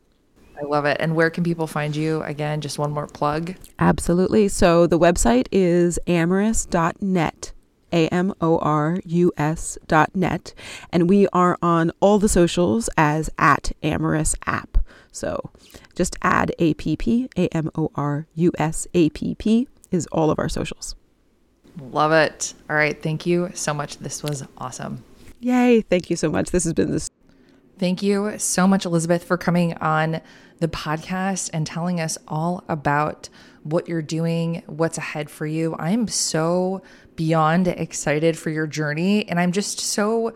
[0.61, 0.99] I love it.
[1.01, 2.23] And where can people find you?
[2.23, 3.55] Again, just one more plug.
[3.79, 4.49] Absolutely.
[4.49, 7.53] So the website is amorus.net.
[7.93, 10.55] A M O R U S dot net.
[10.93, 14.79] And we are on all the socials as at Amorus App.
[15.11, 15.51] So
[15.97, 20.39] just add APP, A M O R U S A P P is all of
[20.39, 20.95] our socials.
[21.81, 22.55] Love it.
[22.69, 23.01] All right.
[23.01, 23.99] Thank you so much.
[23.99, 25.05] This was awesome.
[25.41, 25.81] Yay.
[25.83, 26.51] Thank you so much.
[26.51, 27.09] This has been this.
[27.79, 30.21] Thank you so much, Elizabeth, for coming on
[30.59, 33.31] the podcast and telling us all about
[33.63, 35.75] what you're doing, what's ahead for you.
[35.79, 36.83] I am so
[37.17, 39.27] beyond excited for your journey.
[39.29, 40.35] And I'm just so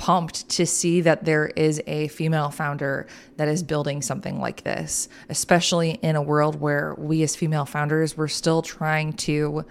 [0.00, 5.10] pumped to see that there is a female founder that is building something like this,
[5.28, 9.62] especially in a world where we as female founders, we're still trying to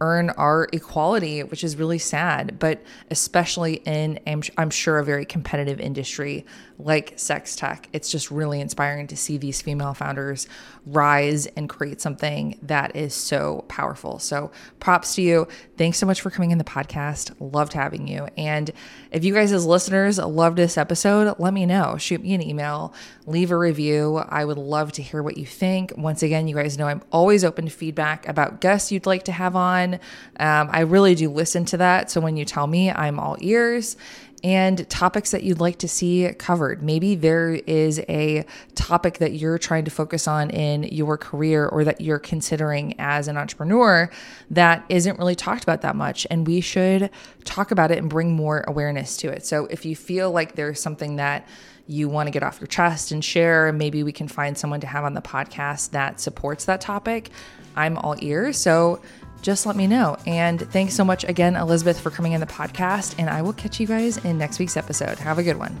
[0.00, 5.24] earn our equality, which is really sad, but especially in, I'm, I'm, sure, a very
[5.24, 6.46] competitive industry
[6.78, 7.88] like sex tech.
[7.92, 10.48] It's just really inspiring to see these female founders
[10.86, 14.18] rise and create something that is so powerful.
[14.18, 14.50] So,
[14.80, 15.48] props to you.
[15.76, 17.34] Thanks so much for coming in the podcast.
[17.38, 18.28] Loved having you.
[18.36, 18.70] And
[19.10, 21.96] if you guys, as listeners, loved this episode, let me know.
[21.96, 22.92] Shoot me an email,
[23.26, 24.16] leave a review.
[24.16, 25.92] I would love to hear what you think.
[25.96, 29.32] Once again, you guys know I'm always open to feedback about guests you'd like to
[29.32, 29.94] have on.
[30.40, 32.10] Um, I really do listen to that.
[32.10, 33.96] So, when you tell me, I'm all ears
[34.44, 36.82] and topics that you'd like to see covered.
[36.82, 41.82] Maybe there is a topic that you're trying to focus on in your career or
[41.84, 44.10] that you're considering as an entrepreneur
[44.50, 46.26] that isn't really talked about that much.
[46.30, 47.08] And we should
[47.44, 49.46] talk about it and bring more awareness to it.
[49.46, 51.48] So if you feel like there's something that
[51.86, 54.86] you want to get off your chest and share, maybe we can find someone to
[54.86, 57.30] have on the podcast that supports that topic.
[57.76, 58.58] I'm all ears.
[58.58, 59.00] So
[59.44, 60.16] just let me know.
[60.26, 63.14] And thanks so much again, Elizabeth, for coming in the podcast.
[63.18, 65.18] And I will catch you guys in next week's episode.
[65.18, 65.78] Have a good one.